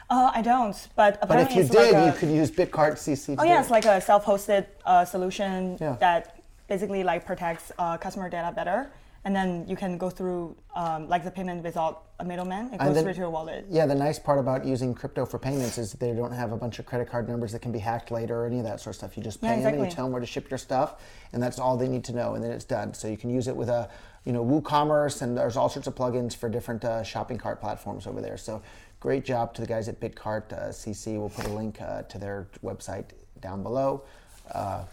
Uh, 0.09 0.31
I 0.33 0.41
don't, 0.41 0.75
but 0.95 1.19
But 1.19 1.23
apparently 1.23 1.51
if 1.51 1.55
you 1.55 1.61
it's 1.63 1.71
did, 1.71 1.93
like 1.93 2.03
a, 2.03 2.05
you 2.07 2.13
could 2.19 2.29
use 2.29 2.51
Bitcart 2.51 2.93
CC. 2.93 3.35
Oh 3.39 3.43
yeah, 3.43 3.59
it's 3.59 3.71
like 3.71 3.85
a 3.85 3.99
self-hosted 3.99 4.65
uh, 4.85 5.03
solution 5.03 5.77
Yeah. 5.81 5.95
that 5.99 6.41
basically 6.67 7.03
like 7.03 7.25
protects 7.25 7.71
uh, 7.79 7.97
customer 7.97 8.29
data 8.29 8.51
better, 8.55 8.91
and 9.23 9.35
then 9.35 9.65
you 9.67 9.75
can 9.75 9.97
go 9.97 10.11
through 10.11 10.55
um, 10.75 11.09
like 11.09 11.23
the 11.23 11.31
payment 11.31 11.63
without 11.63 12.03
a 12.19 12.23
middleman. 12.25 12.71
It 12.71 12.77
goes 12.79 12.93
then- 12.93 13.03
straight 13.03 13.15
to 13.15 13.21
your 13.21 13.31
wallet. 13.31 13.65
Yeah, 13.67 13.87
the 13.87 13.95
nice 13.95 14.19
part 14.19 14.37
about 14.37 14.63
using 14.63 14.93
crypto 14.93 15.25
for 15.25 15.39
payments 15.39 15.79
is 15.79 15.93
they 15.93 16.13
don't 16.13 16.31
have 16.31 16.51
a 16.51 16.57
bunch 16.57 16.77
of 16.77 16.85
credit 16.85 17.09
card 17.09 17.27
numbers 17.27 17.51
that 17.53 17.63
can 17.63 17.71
be 17.71 17.79
hacked 17.79 18.11
later 18.11 18.43
or 18.43 18.45
any 18.45 18.59
of 18.59 18.65
that 18.65 18.79
sort 18.81 18.91
of 18.93 18.97
stuff. 18.97 19.17
You 19.17 19.23
just 19.23 19.41
pay 19.41 19.57
Yeah, 19.57 19.63
them 19.71 19.73
and 19.73 19.85
you 19.85 19.89
tell 19.91 20.05
them 20.05 20.11
where 20.11 20.21
to 20.21 20.27
ship 20.27 20.51
your 20.51 20.59
stuff, 20.59 21.01
and 21.33 21.41
that's 21.41 21.57
all 21.57 21.77
they 21.77 21.87
need 21.87 22.03
to 22.05 22.13
know, 22.13 22.35
and 22.35 22.43
then 22.43 22.51
it's 22.51 22.65
done. 22.65 22.93
So 22.93 23.07
you 23.07 23.17
can 23.17 23.31
use 23.31 23.47
it 23.47 23.55
with 23.55 23.69
a, 23.69 23.89
you 24.25 24.33
know, 24.33 24.43
WooCommerce, 24.43 25.21
and 25.21 25.37
there's 25.37 25.55
all 25.55 25.69
sorts 25.69 25.87
of 25.87 25.95
plugins 25.95 26.35
for 26.35 26.49
different 26.49 26.83
uh, 26.83 27.03
shopping 27.03 27.37
cart 27.37 27.61
platforms 27.61 28.07
over 28.07 28.21
there. 28.21 28.37
So 28.37 28.61
great 28.99 29.23
job 29.23 29.53
to 29.53 29.61
the 29.61 29.67
guys 29.67 29.87
at 29.87 29.99
Bitcart 29.99 30.51
uh, 30.51 30.69
CC. 30.69 31.17
We'll 31.17 31.29
put 31.29 31.45
a 31.45 31.53
link 31.53 31.79
uh, 31.81 32.01
to 32.03 32.17
their 32.17 32.47
website 32.63 33.05
down 33.39 33.61
below. 33.61 34.03
Uh, 34.51 34.83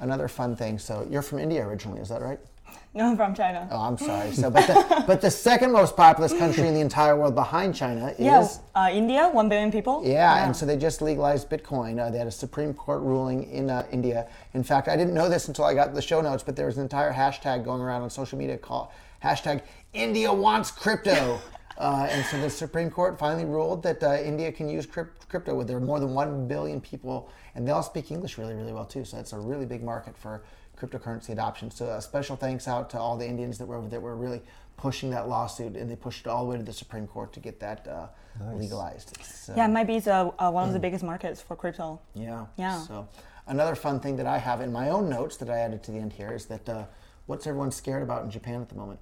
another 0.00 0.28
fun 0.28 0.56
thing. 0.56 0.78
So 0.78 1.06
you're 1.08 1.22
from 1.22 1.38
India 1.38 1.64
originally, 1.66 2.00
is 2.00 2.08
that 2.08 2.20
right? 2.20 2.40
No, 2.96 3.10
I'm 3.10 3.16
from 3.18 3.34
China. 3.34 3.68
Oh, 3.70 3.78
I'm 3.82 3.98
sorry. 3.98 4.32
So, 4.32 4.48
but 4.50 4.66
the, 4.66 5.04
but 5.06 5.20
the 5.20 5.30
second 5.30 5.70
most 5.70 5.96
populous 5.98 6.32
country 6.32 6.66
in 6.66 6.72
the 6.72 6.80
entire 6.80 7.14
world 7.14 7.34
behind 7.34 7.74
China 7.74 8.08
is. 8.18 8.20
yeah, 8.20 8.48
uh, 8.74 8.88
India, 8.90 9.28
one 9.28 9.50
billion 9.50 9.70
people. 9.70 10.02
Yeah, 10.02 10.46
and 10.46 10.56
so 10.56 10.64
they 10.64 10.78
just 10.78 11.02
legalized 11.02 11.50
Bitcoin. 11.50 12.00
Uh, 12.00 12.08
they 12.08 12.16
had 12.16 12.26
a 12.26 12.30
Supreme 12.30 12.72
Court 12.72 13.02
ruling 13.02 13.50
in 13.50 13.68
uh, 13.68 13.86
India. 13.92 14.26
In 14.54 14.62
fact, 14.62 14.88
I 14.88 14.96
didn't 14.96 15.12
know 15.12 15.28
this 15.28 15.46
until 15.48 15.66
I 15.66 15.74
got 15.74 15.92
the 15.94 16.00
show 16.00 16.22
notes, 16.22 16.42
but 16.42 16.56
there 16.56 16.64
was 16.64 16.78
an 16.78 16.84
entire 16.84 17.12
hashtag 17.12 17.66
going 17.66 17.82
around 17.82 18.00
on 18.00 18.08
social 18.08 18.38
media 18.38 18.56
called 18.56 18.88
hashtag 19.22 19.60
India 19.92 20.32
wants 20.32 20.70
crypto. 20.70 21.38
Uh, 21.78 22.08
and 22.10 22.24
so 22.24 22.40
the 22.40 22.48
Supreme 22.48 22.90
Court 22.90 23.18
finally 23.18 23.44
ruled 23.44 23.82
that 23.82 24.02
uh, 24.02 24.14
India 24.14 24.50
can 24.50 24.66
use 24.66 24.86
crypt- 24.86 25.28
crypto 25.28 25.54
with 25.54 25.68
there 25.68 25.76
are 25.76 25.80
more 25.80 26.00
than 26.00 26.14
1 26.14 26.48
billion 26.48 26.80
people, 26.80 27.28
and 27.54 27.66
they 27.68 27.72
all 27.72 27.82
speak 27.82 28.10
English 28.10 28.38
really, 28.38 28.54
really 28.54 28.72
well 28.72 28.86
too. 28.86 29.04
So 29.04 29.18
it's 29.18 29.34
a 29.34 29.38
really 29.38 29.66
big 29.66 29.82
market 29.82 30.16
for 30.16 30.42
cryptocurrency 30.80 31.30
adoption. 31.30 31.70
So 31.70 31.86
a 31.90 32.00
special 32.02 32.36
thanks 32.36 32.68
out 32.68 32.90
to 32.90 32.98
all 32.98 33.16
the 33.16 33.26
Indians 33.26 33.58
that 33.58 33.66
were 33.66 33.76
over 33.76 33.88
there 33.88 34.00
were 34.00 34.16
really 34.16 34.42
pushing 34.76 35.10
that 35.10 35.28
lawsuit, 35.28 35.74
and 35.76 35.90
they 35.90 35.96
pushed 35.96 36.26
it 36.26 36.28
all 36.28 36.44
the 36.44 36.50
way 36.50 36.56
to 36.58 36.62
the 36.62 36.72
Supreme 36.72 37.06
Court 37.06 37.32
to 37.32 37.40
get 37.40 37.58
that 37.60 37.86
uh, 37.88 38.06
legalized. 38.54 39.16
So- 39.24 39.54
Yeah, 39.56 39.64
it 39.66 39.70
might 39.70 39.86
be 39.86 39.98
the, 40.00 40.32
uh, 40.38 40.50
one 40.50 40.66
of 40.68 40.74
the 40.74 40.78
biggest 40.80 41.02
markets 41.02 41.40
for 41.40 41.56
crypto. 41.56 42.00
yeah. 42.14 42.46
Yeah. 42.56 42.78
So 42.82 43.08
another 43.46 43.74
fun 43.74 44.00
thing 44.00 44.16
that 44.16 44.26
I 44.26 44.36
have 44.38 44.60
in 44.60 44.70
my 44.72 44.90
own 44.90 45.08
notes 45.08 45.38
that 45.38 45.48
I 45.48 45.58
added 45.60 45.82
to 45.84 45.92
the 45.92 45.98
end 45.98 46.12
here 46.12 46.32
is 46.32 46.44
that 46.46 46.68
uh, 46.68 46.84
what's 47.24 47.46
everyone 47.46 47.70
scared 47.72 48.02
about 48.02 48.24
in 48.24 48.30
Japan 48.30 48.60
at 48.60 48.68
the 48.68 48.74
moment? 48.74 49.00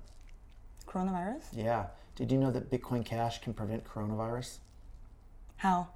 Coronavirus? 0.87 1.43
Yeah. 1.53 1.87
Did 2.15 2.31
you 2.31 2.39
know 2.39 2.53
that 2.53 2.71
Bitcoin 2.71 3.05
Cash 3.05 3.41
can 3.41 3.53
prevent 3.53 3.85
coronavirus? 3.85 4.59
How? 5.57 5.89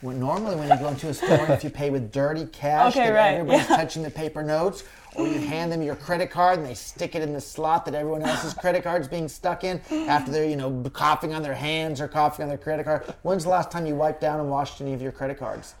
When, 0.00 0.18
normally, 0.18 0.56
when 0.56 0.68
you 0.68 0.76
go 0.78 0.88
into 0.88 1.08
a 1.08 1.14
store, 1.14 1.46
if 1.50 1.62
you 1.62 1.70
pay 1.70 1.90
with 1.90 2.10
dirty 2.10 2.46
cash, 2.46 2.96
Okay, 2.96 3.06
that 3.06 3.14
right, 3.14 3.34
everybody's 3.34 3.68
yeah. 3.70 3.76
touching 3.76 4.02
the 4.02 4.10
paper 4.10 4.42
notes, 4.42 4.82
or 5.14 5.28
you 5.28 5.38
hand 5.38 5.70
them 5.70 5.80
your 5.82 5.94
credit 5.94 6.28
card 6.30 6.58
and 6.58 6.66
they 6.66 6.74
stick 6.74 7.14
it 7.14 7.22
in 7.22 7.32
the 7.32 7.40
slot 7.40 7.84
that 7.84 7.94
everyone 7.94 8.22
else's 8.22 8.52
credit 8.54 8.82
card's 8.82 9.06
being 9.06 9.28
stuck 9.28 9.62
in 9.62 9.80
after 10.08 10.32
they're, 10.32 10.44
you 10.48 10.56
know, 10.56 10.82
coughing 10.92 11.34
on 11.34 11.42
their 11.42 11.54
hands 11.54 12.00
or 12.00 12.08
coughing 12.08 12.42
on 12.42 12.48
their 12.48 12.58
credit 12.58 12.84
card. 12.84 13.04
When's 13.22 13.44
the 13.44 13.50
last 13.50 13.70
time 13.70 13.86
you 13.86 13.94
wiped 13.94 14.20
down 14.20 14.40
and 14.40 14.50
washed 14.50 14.80
any 14.80 14.92
of 14.92 15.00
your 15.02 15.12
credit 15.12 15.38
cards? 15.38 15.74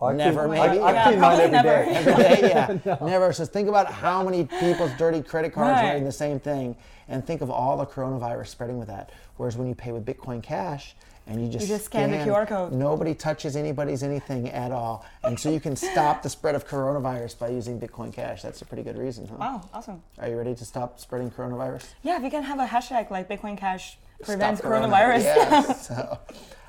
I 0.00 0.12
Never, 0.12 0.46
clean, 0.46 0.60
I, 0.60 0.66
maybe? 0.68 0.80
I 0.80 0.92
Yeah, 0.92 1.04
clean 1.04 1.20
mine 1.20 1.38
probably 1.38 1.44
every 1.44 1.50
never. 1.70 1.84
day. 1.84 1.94
Every 1.94 2.22
day, 2.22 2.80
yeah. 2.86 2.96
Never. 3.02 3.32
So 3.32 3.44
think 3.46 3.68
about 3.68 3.90
how 3.90 4.22
many 4.22 4.44
people's 4.44 4.92
dirty 4.98 5.22
credit 5.22 5.52
cards 5.52 5.80
are 5.80 5.84
Right. 5.88 5.96
in 5.96 6.04
the 6.04 6.12
same 6.12 6.38
thing, 6.38 6.76
and 7.08 7.26
think 7.26 7.40
of 7.40 7.50
all 7.50 7.76
the 7.78 7.86
coronavirus 7.86 8.46
spreading 8.48 8.78
with 8.78 8.88
that. 8.88 9.10
Whereas 9.36 9.56
when 9.56 9.68
you 9.68 9.74
pay 9.74 9.92
with 9.92 10.04
Bitcoin 10.06 10.42
Cash 10.42 10.94
and 11.26 11.42
you 11.42 11.48
just, 11.48 11.66
You 11.66 11.74
just 11.74 11.86
scan 11.86 12.10
the 12.10 12.18
QR 12.18 12.46
code. 12.46 12.72
nobody 12.72 13.14
touches 13.14 13.56
anybody's 13.56 14.02
anything 14.02 14.48
at 14.50 14.70
all, 14.72 15.04
and 15.24 15.38
so 15.38 15.50
you 15.50 15.60
can 15.60 15.74
stop 15.76 16.22
the 16.22 16.28
spread 16.28 16.54
of 16.54 16.66
coronavirus 16.68 17.38
by 17.38 17.48
using 17.48 17.80
Bitcoin 17.80 18.12
Cash. 18.12 18.42
That's 18.42 18.62
a 18.62 18.64
pretty 18.64 18.82
good 18.82 18.96
reason, 18.96 19.26
huh? 19.26 19.36
Wow, 19.38 19.68
awesome. 19.74 20.02
Are 20.18 20.28
you 20.28 20.36
ready 20.36 20.54
to 20.54 20.64
stop 20.64 21.00
spreading 21.00 21.30
coronavirus? 21.30 21.84
Yeah, 22.02 22.16
if 22.16 22.22
you 22.22 22.30
can 22.30 22.42
have 22.44 22.58
a 22.60 22.66
hashtag 22.66 23.10
like 23.10 23.28
Bitcoin 23.28 23.58
Cash 23.58 23.98
prevents 24.22 24.60
Stop 24.60 24.70
corona- 24.70 24.86
coronavirus. 24.88 25.22
Yes. 25.24 25.86
so, 25.88 26.18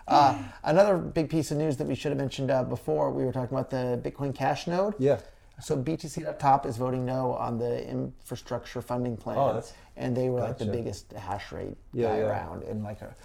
uh, 0.08 0.38
another 0.64 0.98
big 0.98 1.30
piece 1.30 1.52
of 1.52 1.58
news 1.58 1.78
that 1.78 1.86
we 1.88 1.94
should 1.96 2.12
have 2.12 2.18
mentioned 2.18 2.50
uh, 2.50 2.64
before 2.64 3.12
we 3.12 3.26
were 3.26 3.32
talking 3.32 3.56
about 3.58 3.70
the 3.70 4.00
Bitcoin 4.04 4.34
Cash 4.34 4.66
node. 4.68 4.96
Yeah. 4.98 5.20
So 5.60 5.76
BTC.top 5.76 6.66
is 6.68 6.78
voting 6.78 7.04
no 7.06 7.34
on 7.34 7.58
the 7.58 7.88
infrastructure 7.90 8.82
funding 8.82 9.18
plan, 9.18 9.38
Oh, 9.38 9.48
that's- 9.48 9.74
and 9.96 10.16
they 10.16 10.30
were 10.30 10.40
like 10.42 10.58
the 10.60 10.66
biggest 10.66 11.12
hash 11.14 11.52
rate 11.52 11.76
Yeah, 11.94 12.10
guy 12.10 12.18
yeah. 12.18 12.24
around, 12.26 12.64
and 12.64 12.84
like 12.84 13.02
a. 13.02 13.16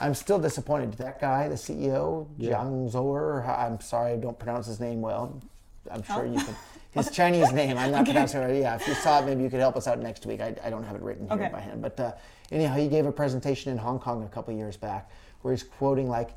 I'm 0.00 0.14
still 0.14 0.38
disappointed. 0.38 0.92
That 0.94 1.20
guy, 1.20 1.48
the 1.48 1.54
CEO, 1.56 2.26
Yeah. 2.36 2.54
Jiang 2.58 2.90
Zhuoer. 2.92 3.46
I'm 3.48 3.80
sorry, 3.80 4.12
I 4.12 4.16
don't 4.16 4.38
pronounce 4.38 4.66
his 4.66 4.80
name 4.80 5.00
well. 5.00 5.40
I'm 5.90 6.02
sure 6.02 6.24
you 6.26 6.38
can. 6.38 6.54
His 6.92 7.10
Chinese 7.10 7.52
name, 7.52 7.76
I'm 7.76 7.90
not 7.90 8.04
pronouncing 8.06 8.40
it 8.40 8.44
right. 8.44 8.56
Yeah, 8.56 8.76
if 8.76 8.86
you 8.86 8.94
saw 8.94 9.20
it, 9.20 9.26
maybe 9.26 9.42
you 9.42 9.50
could 9.50 9.60
help 9.60 9.76
us 9.76 9.86
out 9.86 9.98
next 10.00 10.26
week. 10.26 10.40
I, 10.40 10.54
I 10.64 10.70
don't 10.70 10.84
have 10.84 10.96
it 10.96 11.02
written 11.02 11.26
here 11.28 11.36
Okay. 11.36 11.48
by 11.52 11.60
hand. 11.60 11.82
But 11.82 11.98
uh, 12.00 12.12
anyhow, 12.50 12.74
he 12.76 12.88
gave 12.88 13.06
a 13.06 13.12
presentation 13.12 13.72
in 13.72 13.78
Hong 13.78 13.98
Kong 13.98 14.22
a 14.24 14.28
couple 14.28 14.54
years 14.54 14.76
back 14.76 15.10
where 15.42 15.52
he's 15.54 15.62
quoting 15.62 16.08
like 16.08 16.30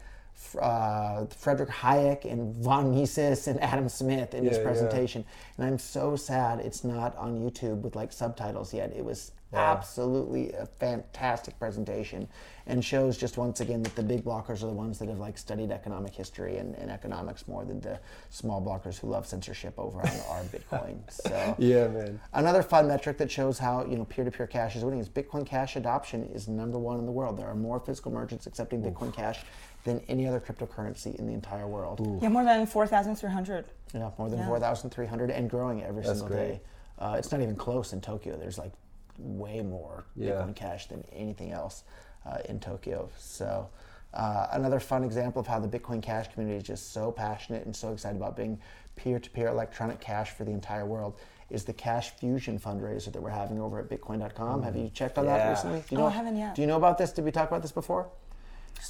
uh, 0.60 1.26
Frederick 1.26 1.70
Hayek 1.70 2.26
and 2.26 2.56
von 2.56 2.94
Mises 2.94 3.48
and 3.48 3.60
Adam 3.62 3.88
Smith 3.90 4.34
in 4.34 4.44
his 4.46 4.54
Yeah, 4.58 4.60
yeah. 4.64 4.68
presentation. 4.68 5.26
And 5.58 5.68
I'm 5.68 5.78
so 5.80 6.16
sad 6.16 6.60
it's 6.60 6.84
not 6.84 7.16
on 7.18 7.40
YouTube 7.40 7.82
with 7.82 7.96
like 7.96 8.12
subtitles 8.12 8.74
yet. 8.74 8.94
It 8.96 9.04
was 9.06 9.32
absolutely 9.60 10.52
a 10.54 10.66
fantastic 10.66 11.58
presentation 11.60 12.28
and 12.68 12.84
shows 12.86 13.18
just 13.18 13.38
once 13.38 13.60
again 13.60 13.82
that 13.84 13.96
the 13.96 14.04
big 14.04 14.24
blockers 14.24 14.62
are 14.64 14.68
the 14.68 14.72
ones 14.74 15.00
that 15.00 15.10
have 15.10 15.20
like 15.20 15.38
studied 15.38 15.72
economic 15.72 16.14
history 16.14 16.58
and, 16.58 16.76
and 16.76 16.92
economics 16.92 17.48
more 17.48 17.66
than 17.66 17.80
the 17.82 18.00
small 18.30 18.62
blockers 18.62 19.00
who 19.00 19.08
love 19.08 19.26
censorship 19.26 19.74
over 19.78 20.00
on 20.00 20.08
r/Bitcoin. 20.30 21.00
So 21.10 21.56
Yeah, 21.58 21.88
man. 21.88 22.20
Another 22.34 22.62
fun 22.64 22.88
metric 22.88 23.18
that 23.18 23.32
shows 23.32 23.58
how 23.58 23.86
you 23.86 23.98
know 23.98 24.06
peer-to-peer 24.06 24.48
cash 24.48 24.76
is 24.76 24.84
winning 24.84 25.00
is 25.00 25.10
Bitcoin 25.10 25.46
Cash 25.46 25.76
adoption 25.76 26.24
is 26.34 26.48
number 26.48 26.78
one 26.80 27.00
in 27.00 27.06
the 27.06 27.12
world. 27.12 27.38
There 27.38 27.48
are 27.48 27.56
more 27.56 27.80
physical 27.80 28.12
merchants 28.12 28.46
accepting 28.48 28.82
Bitcoin 28.82 29.14
Cash 29.14 29.40
than 29.84 30.00
any 30.08 30.28
other 30.28 30.40
cryptocurrency 30.40 31.16
in 31.16 31.26
the 31.26 31.34
entire 31.34 31.68
world. 31.68 32.00
Yeah, 32.22 32.30
more 32.30 32.44
than 32.44 32.68
4,300. 32.68 33.66
Yeah, 33.94 34.12
more 34.20 34.30
than 34.30 34.40
Yeah. 34.40 34.48
4,300 34.48 35.32
and 35.32 35.50
growing 35.50 35.84
every 35.84 36.04
That's 36.04 36.20
single 36.20 36.36
great. 36.38 36.48
day. 36.48 36.62
Uh, 37.00 37.16
it's 37.18 37.32
not 37.32 37.42
even 37.42 37.56
close 37.56 37.92
in 37.94 38.00
Tokyo. 38.00 38.38
There's 38.38 38.60
like 38.60 38.72
way 39.20 39.62
more 39.62 40.04
Yeah. 40.16 40.32
Bitcoin 40.32 40.56
Cash 40.56 40.88
than 40.88 41.04
anything 41.14 41.52
else 41.52 41.84
uh, 42.26 42.38
in 42.46 42.60
Tokyo. 42.60 43.10
So, 43.18 43.70
uh, 44.14 44.48
another 44.52 44.80
fun 44.80 45.04
example 45.04 45.40
of 45.40 45.48
how 45.48 45.60
the 45.60 45.68
Bitcoin 45.68 46.02
Cash 46.02 46.32
community 46.34 46.58
is 46.58 46.64
just 46.64 46.92
so 46.94 47.12
passionate 47.12 47.66
and 47.66 47.76
so 47.76 47.94
excited 47.94 48.18
about 48.18 48.36
being 48.36 48.60
peer-to-peer 48.96 49.48
electronic 49.48 50.00
cash 50.02 50.32
for 50.32 50.44
the 50.44 50.52
entire 50.52 50.86
world 50.86 51.16
is 51.50 51.64
the 51.66 51.74
CashFusion 51.74 52.60
fundraiser 52.62 53.12
that 53.12 53.22
we're 53.22 53.30
having 53.30 53.60
over 53.60 53.80
at 53.80 53.90
Bitcoin.com. 53.90 54.64
Have 54.64 54.76
you 54.76 54.90
checked 54.94 55.18
on 55.18 55.26
that 55.26 55.50
recently? 55.50 55.84
Do 55.90 55.96
you 55.96 56.02
Oh, 56.02 56.08
I 56.08 56.12
haven't 56.12 56.38
yet. 56.38 56.56
Do 56.56 56.62
you 56.62 56.68
know 56.68 56.78
about 56.78 56.98
this? 56.98 57.12
Did 57.12 57.26
we 57.26 57.32
talk 57.32 57.50
about 57.50 57.62
this 57.62 57.72
before? 57.72 58.10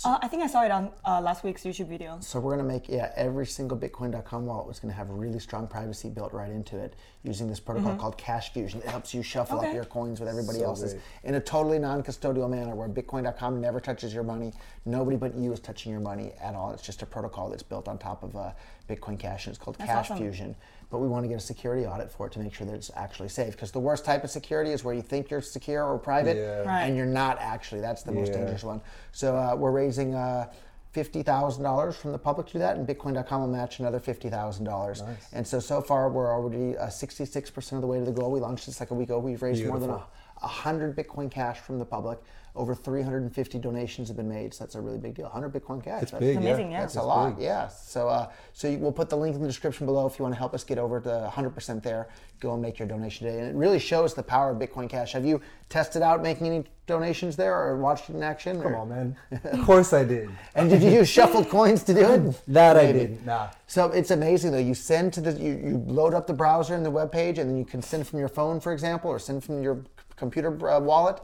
Uh, 0.05 0.17
I 0.21 0.27
think 0.27 0.43
I 0.43 0.48
saw 0.48 0.63
it 0.63 0.71
on 0.71 0.91
uh, 1.05 1.21
last 1.21 1.43
week's 1.43 1.63
YouTube 1.63 1.88
video. 1.88 2.17
So 2.21 2.39
we're 2.39 2.55
going 2.55 2.65
to 2.65 2.71
make 2.74 2.88
yeah 2.89 3.12
every 3.15 3.45
single 3.45 3.77
Bitcoin.com 3.77 4.45
wallet 4.45 4.67
was 4.67 4.79
going 4.79 4.91
to 4.91 4.98
have 4.98 5.10
really 5.10 5.39
strong 5.39 5.67
privacy 5.67 6.10
built 6.10 6.33
right 6.33 6.51
into 6.51 6.77
it 6.77 6.95
using 7.24 7.48
this 7.48 7.60
protocol 7.60 7.95
called 7.95 8.17
CashFusion. 8.17 8.77
It 8.77 8.86
helps 8.86 9.13
you 9.13 9.21
shuffle 9.21 9.60
up 9.60 9.74
your 9.74 9.86
coins 9.86 10.19
with 10.19 10.29
everybody 10.29 10.60
So 10.60 10.65
else's 10.65 10.93
great. 10.93 11.03
in 11.24 11.36
a 11.36 11.39
totally 11.39 11.77
non-custodial 11.77 12.50
manner, 12.50 12.74
where 12.74 12.89
Bitcoin.com 12.89 13.62
never 13.62 13.79
touches 13.79 14.13
your 14.13 14.24
money. 14.24 14.53
Nobody 14.86 15.17
but 15.17 15.36
you 15.36 15.51
is 15.53 15.60
touching 15.60 15.91
your 15.91 16.01
money 16.01 16.31
at 16.41 16.55
all. 16.55 16.71
It's 16.71 16.81
just 16.81 17.01
a 17.01 17.05
protocol 17.05 17.50
that's 17.50 17.62
built 17.63 17.88
on 17.88 17.98
top 18.00 18.24
of 18.24 18.36
uh, 18.36 18.51
Bitcoin 18.91 19.17
Cash, 19.19 19.45
and 19.48 19.55
it's 19.55 19.63
called 19.63 19.77
That's 19.77 19.89
Cash 19.89 20.12
awesome. 20.12 20.17
Fusion. 20.24 20.55
But 20.89 21.00
we 21.00 21.07
want 21.07 21.24
to 21.24 21.29
get 21.29 21.38
a 21.38 21.39
security 21.39 21.86
audit 21.86 22.12
for 22.12 22.27
it 22.27 22.33
to 22.33 22.39
make 22.39 22.53
sure 22.53 22.67
that 22.67 22.74
it's 22.74 22.91
actually 22.95 23.29
safe. 23.29 23.53
Because 23.53 23.71
the 23.71 23.79
worst 23.79 24.03
type 24.03 24.24
of 24.25 24.29
security 24.29 24.71
is 24.71 24.83
where 24.83 24.93
you 24.93 25.01
think 25.01 25.29
you're 25.29 25.41
secure 25.41 25.86
or 25.86 25.98
private, 25.98 26.36
Yeah. 26.36 26.60
Right. 26.63 26.81
and 26.83 26.98
you're 26.98 27.05
not 27.05 27.38
actually. 27.39 27.79
That's 27.81 28.03
the 28.03 28.12
most 28.12 28.33
dangerous 28.33 28.63
one. 28.63 28.81
So 29.13 29.36
uh, 29.38 29.55
we're 29.55 29.71
raising 29.71 30.13
uh, 30.15 30.51
fifty 30.91 31.24
thousand 31.24 31.63
dollars 31.63 31.95
from 31.95 32.12
the 32.12 32.17
public 32.19 32.48
to 32.48 32.53
do 32.53 32.60
that, 32.60 32.75
and 32.75 32.86
Bitcoin.com 32.86 33.41
will 33.41 33.48
match 33.48 33.79
another 33.79 34.00
fifty 34.01 34.29
thousand 34.29 34.65
dollars. 34.65 35.01
Nice. 35.01 35.27
And 35.31 35.48
so 35.48 35.60
so 35.62 35.81
far 35.81 36.10
we're 36.10 36.29
already 36.29 36.75
sixty-six 36.91 37.50
percent 37.50 37.77
of 37.77 37.81
the 37.81 37.88
way 37.88 38.00
to 38.00 38.05
the 38.05 38.12
goal. 38.12 38.29
We 38.29 38.41
launched 38.41 38.65
this 38.65 38.79
like 38.81 38.91
a 38.91 38.93
week 38.93 39.07
ago. 39.10 39.19
We've 39.19 39.41
raised 39.41 39.65
more 39.65 39.79
than 39.79 39.98
a, 40.41 40.48
hundred 40.48 40.95
Bitcoin 40.95 41.29
Cash 41.31 41.60
from 41.60 41.79
the 41.79 41.86
public. 41.86 42.19
Over 42.53 42.75
350 42.75 43.60
donations 43.60 44.10
have 44.10 44.17
been 44.17 44.27
made, 44.27 44.53
so 44.53 44.65
that's 44.65 44.75
a 44.75 44.81
really 44.81 44.98
big 44.98 45.13
deal. 45.15 45.24
100 45.24 45.53
Bitcoin 45.53 45.81
Cash. 45.81 46.01
It's 46.03 46.12
that's- 46.12 46.27
big. 46.27 46.36
amazing, 46.36 46.65
yeah. 46.69 46.71
yeah. 46.74 46.79
That's 46.81 46.95
It's 46.95 47.01
a 47.01 47.07
lot, 47.07 47.38
big. 47.38 47.45
yeah. 47.45 47.69
So, 47.69 48.10
uh, 48.10 48.29
so 48.51 48.67
you, 48.67 48.77
we'll 48.77 48.91
put 48.91 49.10
the 49.10 49.15
link 49.15 49.36
in 49.38 49.41
the 49.41 49.48
description 49.48 49.86
below 49.86 50.05
if 50.05 50.19
you 50.19 50.24
want 50.24 50.36
to 50.36 50.39
help 50.39 50.53
us 50.53 50.65
get 50.65 50.77
over 50.77 51.00
to 51.00 51.31
100% 51.33 51.81
there. 51.81 52.10
Go 52.41 52.51
and 52.51 52.62
make 52.62 52.77
your 52.77 52.89
donation 52.89 53.25
today, 53.25 53.39
and 53.39 53.48
it 53.48 53.55
really 53.55 53.79
shows 53.79 54.13
the 54.13 54.24
power 54.24 54.50
of 54.51 54.57
Bitcoin 54.57 54.89
Cash. 54.89 55.13
Have 55.13 55.24
you 55.24 55.39
tested 55.69 56.01
out 56.01 56.21
making 56.21 56.48
any 56.48 56.65
donations 56.88 57.38
there, 57.38 57.55
or 57.57 57.77
watched 57.77 58.10
it 58.10 58.15
in 58.17 58.24
action? 58.24 58.62
Come 58.62 58.74
or- 58.74 58.77
on, 58.79 58.89
man. 58.89 59.15
Of 59.45 59.62
course 59.63 59.93
I 59.93 60.03
did. 60.03 60.29
And 60.53 60.69
did 60.69 60.83
you 60.83 60.89
use 60.89 61.07
shuffled 61.17 61.48
coins 61.48 61.83
to 61.83 61.93
do 61.93 62.01
it? 62.01 62.41
That 62.50 62.75
I 62.75 62.88
Maybe. 62.88 63.00
did. 63.00 63.25
Nah. 63.25 63.48
So 63.67 63.91
it's 63.91 64.12
amazing 64.12 64.51
though. 64.51 64.57
You 64.57 64.74
send 64.74 65.13
to 65.13 65.21
the 65.21 65.31
you, 65.41 65.53
you 65.53 65.77
load 65.88 66.13
up 66.13 66.27
the 66.27 66.33
browser 66.33 66.75
and 66.75 66.83
the 66.86 66.91
web 66.91 67.13
page, 67.13 67.38
and 67.38 67.50
then 67.50 67.57
you 67.57 67.63
can 67.63 67.81
send 67.81 68.05
from 68.07 68.19
your 68.19 68.27
phone, 68.27 68.60
for 68.60 68.74
example, 68.74 69.10
or 69.10 69.19
send 69.19 69.41
from 69.41 69.63
your 69.63 69.77
c- 69.98 70.00
computer 70.21 70.51
uh, 70.69 70.79
wallet, 70.79 71.19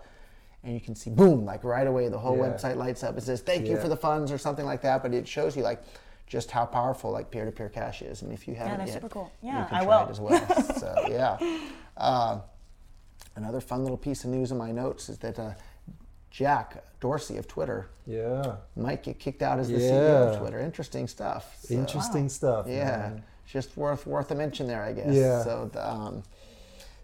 and 0.63 0.73
you 0.73 0.81
can 0.81 0.95
see 0.95 1.09
boom, 1.11 1.45
like 1.45 1.63
right 1.63 1.87
away, 1.87 2.09
the 2.09 2.17
whole 2.25 2.35
Yeah. 2.37 2.43
website 2.47 2.75
lights 2.75 3.03
up. 3.03 3.15
It 3.17 3.23
says 3.23 3.39
thank 3.41 3.67
you 3.67 3.77
for 3.77 3.87
the 3.87 3.95
funds 4.07 4.31
or 4.31 4.37
something 4.39 4.65
like 4.65 4.81
that. 4.81 5.01
But 5.03 5.13
it 5.13 5.27
shows 5.27 5.55
you 5.55 5.63
like 5.63 5.81
just 6.25 6.51
how 6.51 6.65
powerful 6.65 7.09
like 7.11 7.29
peer-to-peer 7.31 7.69
cash 7.69 8.01
is. 8.01 8.21
And 8.23 8.33
if 8.33 8.47
you 8.47 8.55
haven't 8.55 8.79
that's 8.79 8.89
yet, 8.91 9.01
super 9.01 9.09
cool. 9.09 9.31
you 9.41 9.51
can 9.51 9.61
I 9.71 9.83
try 9.83 9.85
will. 9.85 10.07
it 10.07 10.11
as 10.11 10.19
well. 10.19 10.63
so 10.83 10.89
yeah. 11.09 11.37
Uh, 11.95 12.39
another 13.35 13.61
fun 13.61 13.83
little 13.83 13.97
piece 14.07 14.23
of 14.25 14.31
news 14.31 14.51
in 14.51 14.57
my 14.57 14.71
notes 14.71 15.07
is 15.09 15.17
that 15.19 15.37
uh, 15.39 15.51
Jack 16.31 16.83
Dorsey 16.99 17.37
of 17.37 17.47
Twitter 17.47 17.89
Yeah. 18.05 18.55
might 18.75 19.03
get 19.03 19.19
kicked 19.19 19.41
out 19.41 19.59
as 19.59 19.67
the 19.69 19.75
CEO 19.77 20.33
of 20.33 20.39
Twitter. 20.39 20.59
Interesting 20.59 21.07
stuff. 21.07 21.55
So- 21.61 21.73
Interesting 21.75 22.29
stuff. 22.29 22.65
yeah, 22.67 22.97
man. 22.97 23.23
just 23.45 23.77
worth 23.77 24.05
worth 24.05 24.29
a 24.31 24.35
mention 24.35 24.67
there, 24.67 24.83
I 24.83 24.91
guess. 24.93 25.13
Yeah. 25.13 25.43
So 25.43 25.69
the, 25.71 25.87
um, 25.87 26.23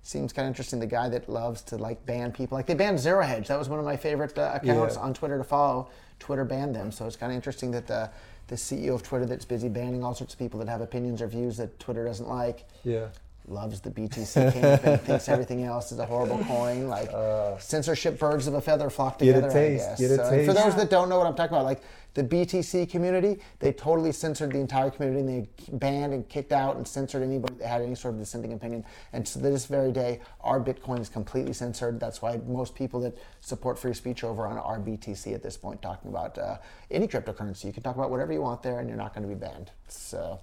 seems 0.04 0.32
kind 0.34 0.46
of 0.46 0.50
interesting. 0.52 0.80
The 0.80 0.86
guy 0.88 1.10
that 1.10 1.28
loves 1.30 1.62
to 1.64 1.78
like 1.78 2.06
ban 2.06 2.32
people, 2.32 2.58
like 2.58 2.68
they 2.68 2.74
banned 2.76 3.00
Zero 3.00 3.24
Hedge. 3.24 3.48
That 3.48 3.58
was 3.58 3.70
one 3.70 3.80
of 3.80 3.86
my 3.86 3.98
favorite 3.98 4.38
uh, 4.38 4.52
accounts 4.62 4.96
Yeah. 4.96 5.02
on 5.02 5.14
Twitter 5.14 5.38
to 5.38 5.44
follow. 5.44 5.90
Twitter 6.20 6.46
banned 6.46 6.76
them, 6.76 6.92
so 6.92 7.06
it's 7.08 7.16
kind 7.16 7.32
of 7.32 7.36
interesting 7.36 7.72
that 7.72 7.88
the 7.88 8.10
the 8.48 8.56
CEO 8.56 8.94
of 8.94 9.02
Twitter 9.02 9.26
that's 9.26 9.46
busy 9.46 9.70
banning 9.70 10.04
all 10.04 10.14
sorts 10.14 10.34
of 10.34 10.40
people 10.40 10.60
that 10.60 10.68
have 10.68 10.82
opinions 10.82 11.22
or 11.22 11.28
views 11.28 11.56
that 11.58 11.80
Twitter 11.80 12.04
doesn't 12.06 12.28
like 12.28 12.66
Yeah. 12.84 13.08
Loves 13.46 13.82
the 13.82 13.90
BTC 13.90 14.54
camp 14.54 14.86
and 14.86 15.02
thinks 15.02 15.28
everything 15.28 15.64
else 15.64 15.92
is 15.92 16.00
a 16.00 16.06
horrible 16.06 16.44
coin. 16.46 16.88
Like 16.88 17.10
censorship 17.60 18.18
birds 18.18 18.48
of 18.48 18.54
a 18.54 18.62
feather 18.62 18.90
flock 18.90 19.20
Get 19.20 19.32
a 19.32 19.34
together. 19.42 19.54
taste, 19.54 19.86
I 19.86 19.90
guess. 19.90 20.00
get 20.00 20.12
a 20.12 20.16
So, 20.16 20.24
and 20.30 20.46
for 20.46 20.54
those 20.54 20.76
that 20.78 20.90
don't 20.90 21.10
know 21.10 21.18
what 21.18 21.28
I'm 21.28 21.36
talking 21.36 21.54
about, 21.54 21.66
like 21.66 21.82
the 22.14 22.24
BTC 22.24 22.90
community, 22.90 23.40
they 23.60 23.74
totally 23.74 24.14
censored 24.14 24.54
the 24.54 24.60
entire 24.60 24.90
community 24.92 25.20
and 25.20 25.30
they 25.30 25.50
banned 25.74 26.14
and 26.14 26.30
kicked 26.30 26.54
out 26.54 26.78
and 26.78 26.88
censored 26.88 27.22
anybody 27.22 27.56
that 27.56 27.68
had 27.68 27.82
any 27.82 27.96
sort 27.96 28.14
of 28.14 28.22
dissenting 28.22 28.54
opinion. 28.54 28.86
And 29.12 29.26
to 29.26 29.40
this 29.40 29.66
very 29.66 29.92
day, 29.92 30.22
r/Bitcoin 30.42 31.00
is 31.02 31.10
completely 31.10 31.52
censored. 31.54 32.00
That's 32.00 32.22
why 32.22 32.40
most 32.48 32.76
people 32.76 33.02
that 33.02 33.18
support 33.42 33.78
free 33.78 33.94
speech 33.94 34.24
over 34.24 34.48
on 34.48 34.58
r/BTC 34.58 35.34
at 35.34 35.44
this 35.44 35.58
point, 35.58 35.82
talking 35.82 36.10
about 36.12 36.38
uh, 36.38 36.60
any 36.92 37.08
cryptocurrency, 37.10 37.66
you 37.66 37.74
can 37.74 37.84
talk 37.84 37.96
about 37.98 38.10
whatever 38.10 38.32
you 38.32 38.42
want 38.42 38.64
there 38.64 38.80
and 38.80 38.88
you're 38.88 38.98
not 38.98 39.14
going 39.14 39.28
to 39.28 39.36
be 39.36 39.40
banned. 39.40 39.72
So. 39.90 40.40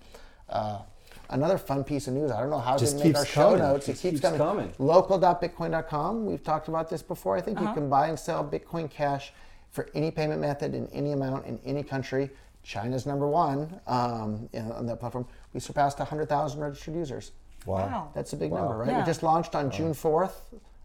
Uh, 0.50 0.80
Another 1.28 1.58
fun 1.58 1.84
piece 1.84 2.08
of 2.08 2.14
news. 2.14 2.30
I 2.30 2.40
don't 2.40 2.50
know 2.50 2.58
how 2.58 2.76
Just 2.76 2.92
to 2.92 3.04
make 3.04 3.04
keeps 3.14 3.18
our 3.20 3.26
show 3.26 3.42
coming. 3.50 3.58
notes. 3.60 3.88
It 3.88 3.92
keeps, 3.92 4.00
keeps 4.00 4.20
coming. 4.20 4.38
coming. 4.38 4.72
Local.bitcoin.com. 4.78 6.26
We've 6.26 6.42
talked 6.42 6.68
about 6.68 6.88
this 6.90 7.02
before. 7.02 7.36
I 7.36 7.40
think 7.40 7.60
you 7.60 7.72
can 7.72 7.88
buy 7.88 8.08
and 8.08 8.18
sell 8.18 8.44
Bitcoin 8.44 8.90
Cash 8.90 9.32
for 9.70 9.88
any 9.94 10.10
payment 10.10 10.40
method 10.40 10.74
in 10.74 10.86
any 10.88 11.12
amount 11.12 11.46
in 11.46 11.58
any 11.64 11.82
country. 11.82 12.30
China's 12.62 13.06
number 13.06 13.26
one 13.26 13.80
um, 13.86 14.48
you 14.52 14.60
on 14.60 14.86
that 14.86 15.00
platform. 15.00 15.26
We 15.54 15.60
surpassed 15.60 15.98
100,000 15.98 16.60
registered 16.60 16.94
users. 16.94 17.32
Wow. 17.66 17.76
Wow. 17.86 18.10
That's 18.14 18.32
a 18.32 18.36
big 18.36 18.50
Wow. 18.50 18.60
number, 18.68 18.78
right? 18.78 18.96
We 18.98 19.02
just 19.04 19.22
launched 19.22 19.54
on 19.54 19.70
June 19.70 19.92
4th 19.94 20.32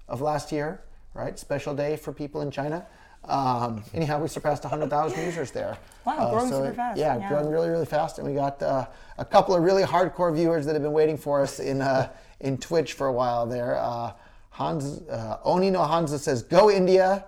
of 0.08 0.22
last 0.22 0.52
year, 0.52 0.82
right? 1.14 1.38
Special 1.40 1.74
day 1.74 1.96
for 1.98 2.14
people 2.14 2.42
in 2.42 2.52
China. 2.52 2.86
Um, 3.28 3.84
anyhow, 3.94 4.20
we 4.22 4.28
surpassed 4.28 4.64
100,000 4.64 5.24
users 5.24 5.52
there. 5.52 5.72
Uh, 5.72 5.76
Wow, 6.06 6.30
growing 6.32 6.52
super 6.52 6.74
fast. 6.74 7.00
Yeah, 7.00 7.18
Yeah. 7.18 7.30
growing 7.30 7.50
really, 7.50 7.70
really 7.70 7.86
fast. 7.86 8.20
And 8.20 8.28
we 8.28 8.34
got 8.36 8.62
uh, 8.62 8.86
a 9.18 9.26
couple 9.26 9.56
of 9.56 9.64
really 9.64 9.84
hardcore 9.84 10.34
viewers 10.34 10.66
that 10.68 10.74
have 10.74 10.84
been 10.84 10.92
waiting 10.94 11.18
for 11.18 11.42
us 11.42 11.60
in 11.60 11.82
uh, 11.82 12.10
in 12.42 12.58
Twitch 12.60 12.94
for 12.94 13.08
a 13.08 13.14
while 13.14 13.48
there. 13.48 13.78
Uh, 13.78 14.12
Hans, 14.52 15.02
uh, 15.10 15.38
Oni 15.44 15.72
no 15.72 15.84
Hansa 15.84 16.20
says, 16.20 16.44
"Go 16.44 16.70
India," 16.70 17.26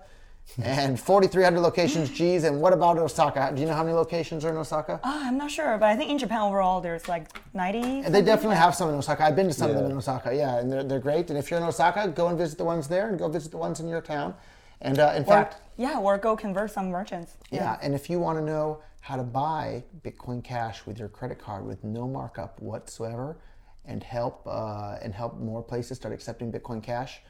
and 0.61 0.99
4,300 0.99 1.59
locations. 1.59 2.09
Geez, 2.11 2.43
and 2.43 2.61
what 2.61 2.71
about 2.71 2.99
Osaka? 2.99 3.51
Do 3.53 3.59
you 3.61 3.67
know 3.67 3.73
how 3.73 3.83
many 3.83 3.95
locations 3.95 4.45
are 4.45 4.49
in 4.49 4.57
Osaka? 4.57 4.99
Uh, 5.03 5.21
I'm 5.25 5.37
not 5.37 5.49
sure, 5.49 5.77
but 5.79 5.87
I 5.89 5.95
think 5.95 6.11
in 6.11 6.17
Japan 6.19 6.41
overall 6.41 6.79
there's 6.79 7.07
like 7.09 7.27
90. 7.55 8.01
And 8.05 8.13
they 8.13 8.21
definitely 8.21 8.57
have 8.57 8.75
some 8.75 8.89
in 8.89 8.95
Osaka. 8.95 9.23
I've 9.25 9.35
been 9.35 9.47
to 9.47 9.53
some 9.53 9.71
of 9.71 9.75
them 9.75 9.89
in 9.89 9.97
Osaka, 9.97 10.35
yeah, 10.35 10.59
and 10.59 10.71
they're, 10.71 10.83
they're 10.83 10.99
great. 10.99 11.29
And 11.31 11.37
if 11.39 11.49
you're 11.49 11.59
in 11.59 11.65
Osaka, 11.65 12.07
go 12.09 12.27
and 12.27 12.37
visit 12.37 12.57
the 12.59 12.63
ones 12.65 12.87
there, 12.87 13.09
and 13.09 13.17
go 13.17 13.27
visit 13.27 13.51
the 13.51 13.57
ones 13.57 13.79
in 13.79 13.87
your 13.87 14.01
town. 14.01 14.35
And 14.81 14.99
uh, 14.99 15.13
in 15.15 15.23
Or, 15.23 15.25
fact, 15.25 15.57
yeah, 15.77 15.97
or 15.99 16.17
go 16.17 16.35
convert 16.35 16.71
some 16.71 16.89
merchants. 16.89 17.37
yeah, 17.51 17.77
and 17.81 17.93
if 17.95 18.09
you 18.09 18.19
want 18.19 18.37
to 18.37 18.43
know 18.43 18.79
how 19.01 19.15
to 19.15 19.23
buy 19.23 19.83
Bitcoin 20.03 20.43
Cash 20.43 20.85
with 20.85 20.99
your 20.99 21.07
credit 21.07 21.39
card 21.39 21.65
with 21.65 21.83
no 21.83 22.07
markup 22.07 22.59
whatsoever, 22.61 23.37
and 23.85 24.03
help 24.03 24.45
uh, 24.45 24.97
and 25.01 25.13
help 25.13 25.39
more 25.39 25.63
places 25.63 25.97
start 25.97 26.13
accepting 26.13 26.51
Bitcoin 26.51 26.83
Cash, 26.83 27.21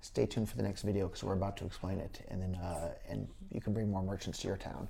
stay 0.00 0.26
tuned 0.26 0.48
for 0.48 0.56
the 0.56 0.62
next 0.62 0.82
video 0.82 1.08
because 1.08 1.24
we're 1.24 1.32
about 1.34 1.56
to 1.56 1.64
explain 1.66 1.98
it, 1.98 2.24
and 2.28 2.40
then 2.40 2.54
uh, 2.54 2.92
and 3.08 3.26
you 3.50 3.60
can 3.60 3.72
bring 3.72 3.90
more 3.90 4.02
merchants 4.02 4.38
to 4.38 4.48
your 4.48 4.56
town. 4.56 4.86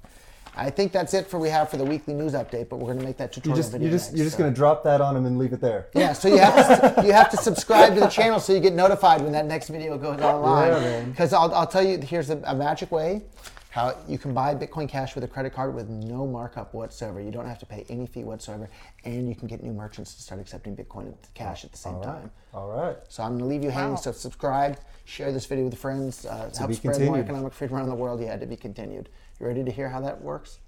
I 0.56 0.70
think 0.70 0.92
that's 0.92 1.14
it 1.14 1.26
for 1.26 1.38
we 1.38 1.48
have 1.48 1.68
for 1.68 1.76
the 1.76 1.84
weekly 1.84 2.14
news 2.14 2.32
update, 2.32 2.68
but 2.68 2.76
we're 2.76 2.86
going 2.92 2.98
to 3.00 3.04
make 3.04 3.16
that 3.16 3.34
You 3.36 3.42
tutorial 3.42 3.56
just 3.56 3.72
video 3.72 3.88
you're 3.88 3.98
just 3.98 4.10
next, 4.10 4.16
you're 4.18 4.26
just 4.26 4.36
so- 4.36 4.42
gonna 4.44 4.54
drop 4.54 4.84
that 4.84 5.00
on 5.00 5.16
him 5.16 5.26
and 5.26 5.38
leave 5.38 5.52
it 5.52 5.60
there. 5.60 5.88
yeah, 5.94 6.12
so 6.12 6.28
you 6.28 6.38
have 6.38 6.94
to 6.96 7.02
you 7.06 7.12
have 7.12 7.30
to 7.30 7.36
subscribe 7.36 7.94
to 7.94 8.00
the 8.00 8.08
channel 8.08 8.38
so 8.38 8.52
you 8.52 8.60
get 8.60 8.72
notified 8.74 9.20
when 9.22 9.32
that 9.32 9.46
next 9.46 9.68
video 9.68 9.98
goes 9.98 10.20
online. 10.20 10.70
Yeah. 10.82 11.00
Because 11.04 11.32
I'll, 11.32 11.52
I'll 11.54 11.66
tell 11.66 11.82
you, 11.82 11.98
here's 11.98 12.30
a, 12.30 12.40
a 12.44 12.54
magic 12.54 12.90
way 12.92 13.22
how 13.70 13.92
you 14.06 14.18
can 14.18 14.32
buy 14.32 14.54
Bitcoin 14.54 14.88
Cash 14.88 15.16
with 15.16 15.24
a 15.24 15.26
credit 15.26 15.52
card 15.52 15.74
with 15.74 15.88
no 15.88 16.28
markup 16.28 16.72
whatsoever. 16.74 17.20
You 17.20 17.32
don't 17.32 17.46
have 17.46 17.58
to 17.58 17.66
pay 17.66 17.84
any 17.88 18.06
fee 18.06 18.22
whatsoever, 18.22 18.70
and 19.04 19.28
you 19.28 19.34
can 19.34 19.48
get 19.48 19.64
new 19.64 19.72
merchants 19.72 20.14
to 20.14 20.22
start 20.22 20.40
accepting 20.40 20.76
Bitcoin 20.76 21.12
Cash 21.34 21.64
at 21.64 21.72
the 21.72 21.78
same 21.78 21.94
All 21.94 22.00
right. 22.04 22.06
time. 22.20 22.30
All 22.52 22.68
right. 22.68 22.96
So 23.08 23.24
I'm 23.24 23.30
going 23.30 23.40
to 23.40 23.46
leave 23.46 23.64
you 23.64 23.70
hanging. 23.70 23.94
Wow. 23.94 23.96
So 23.96 24.12
subscribe, 24.12 24.78
share 25.06 25.32
this 25.32 25.44
video 25.46 25.64
with 25.64 25.76
friends, 25.76 26.24
uh, 26.24 26.52
help 26.56 26.68
be 26.68 26.76
spread 26.76 27.00
more 27.00 27.18
economic 27.18 27.52
freedom 27.52 27.76
around 27.76 27.88
the 27.88 27.96
world. 27.96 28.20
Yeah, 28.20 28.36
to 28.36 28.46
be 28.46 28.54
continued. 28.54 29.08
You 29.40 29.46
ready 29.46 29.64
to 29.64 29.70
hear 29.70 29.88
how 29.88 30.00
that 30.00 30.22
works? 30.22 30.58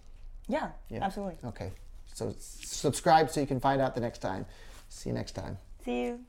Yeah, 0.48 0.70
Yeah. 0.88 1.04
absolutely. 1.04 1.36
Okay. 1.44 1.72
So 2.14 2.34
subscribe 2.38 3.30
so 3.30 3.40
you 3.40 3.46
can 3.46 3.60
find 3.60 3.80
out 3.80 3.94
the 3.94 4.00
next 4.00 4.18
time. 4.20 4.46
See 4.88 5.10
you 5.10 5.14
next 5.14 5.32
time. 5.32 5.58
See 5.84 6.02
you. 6.02 6.20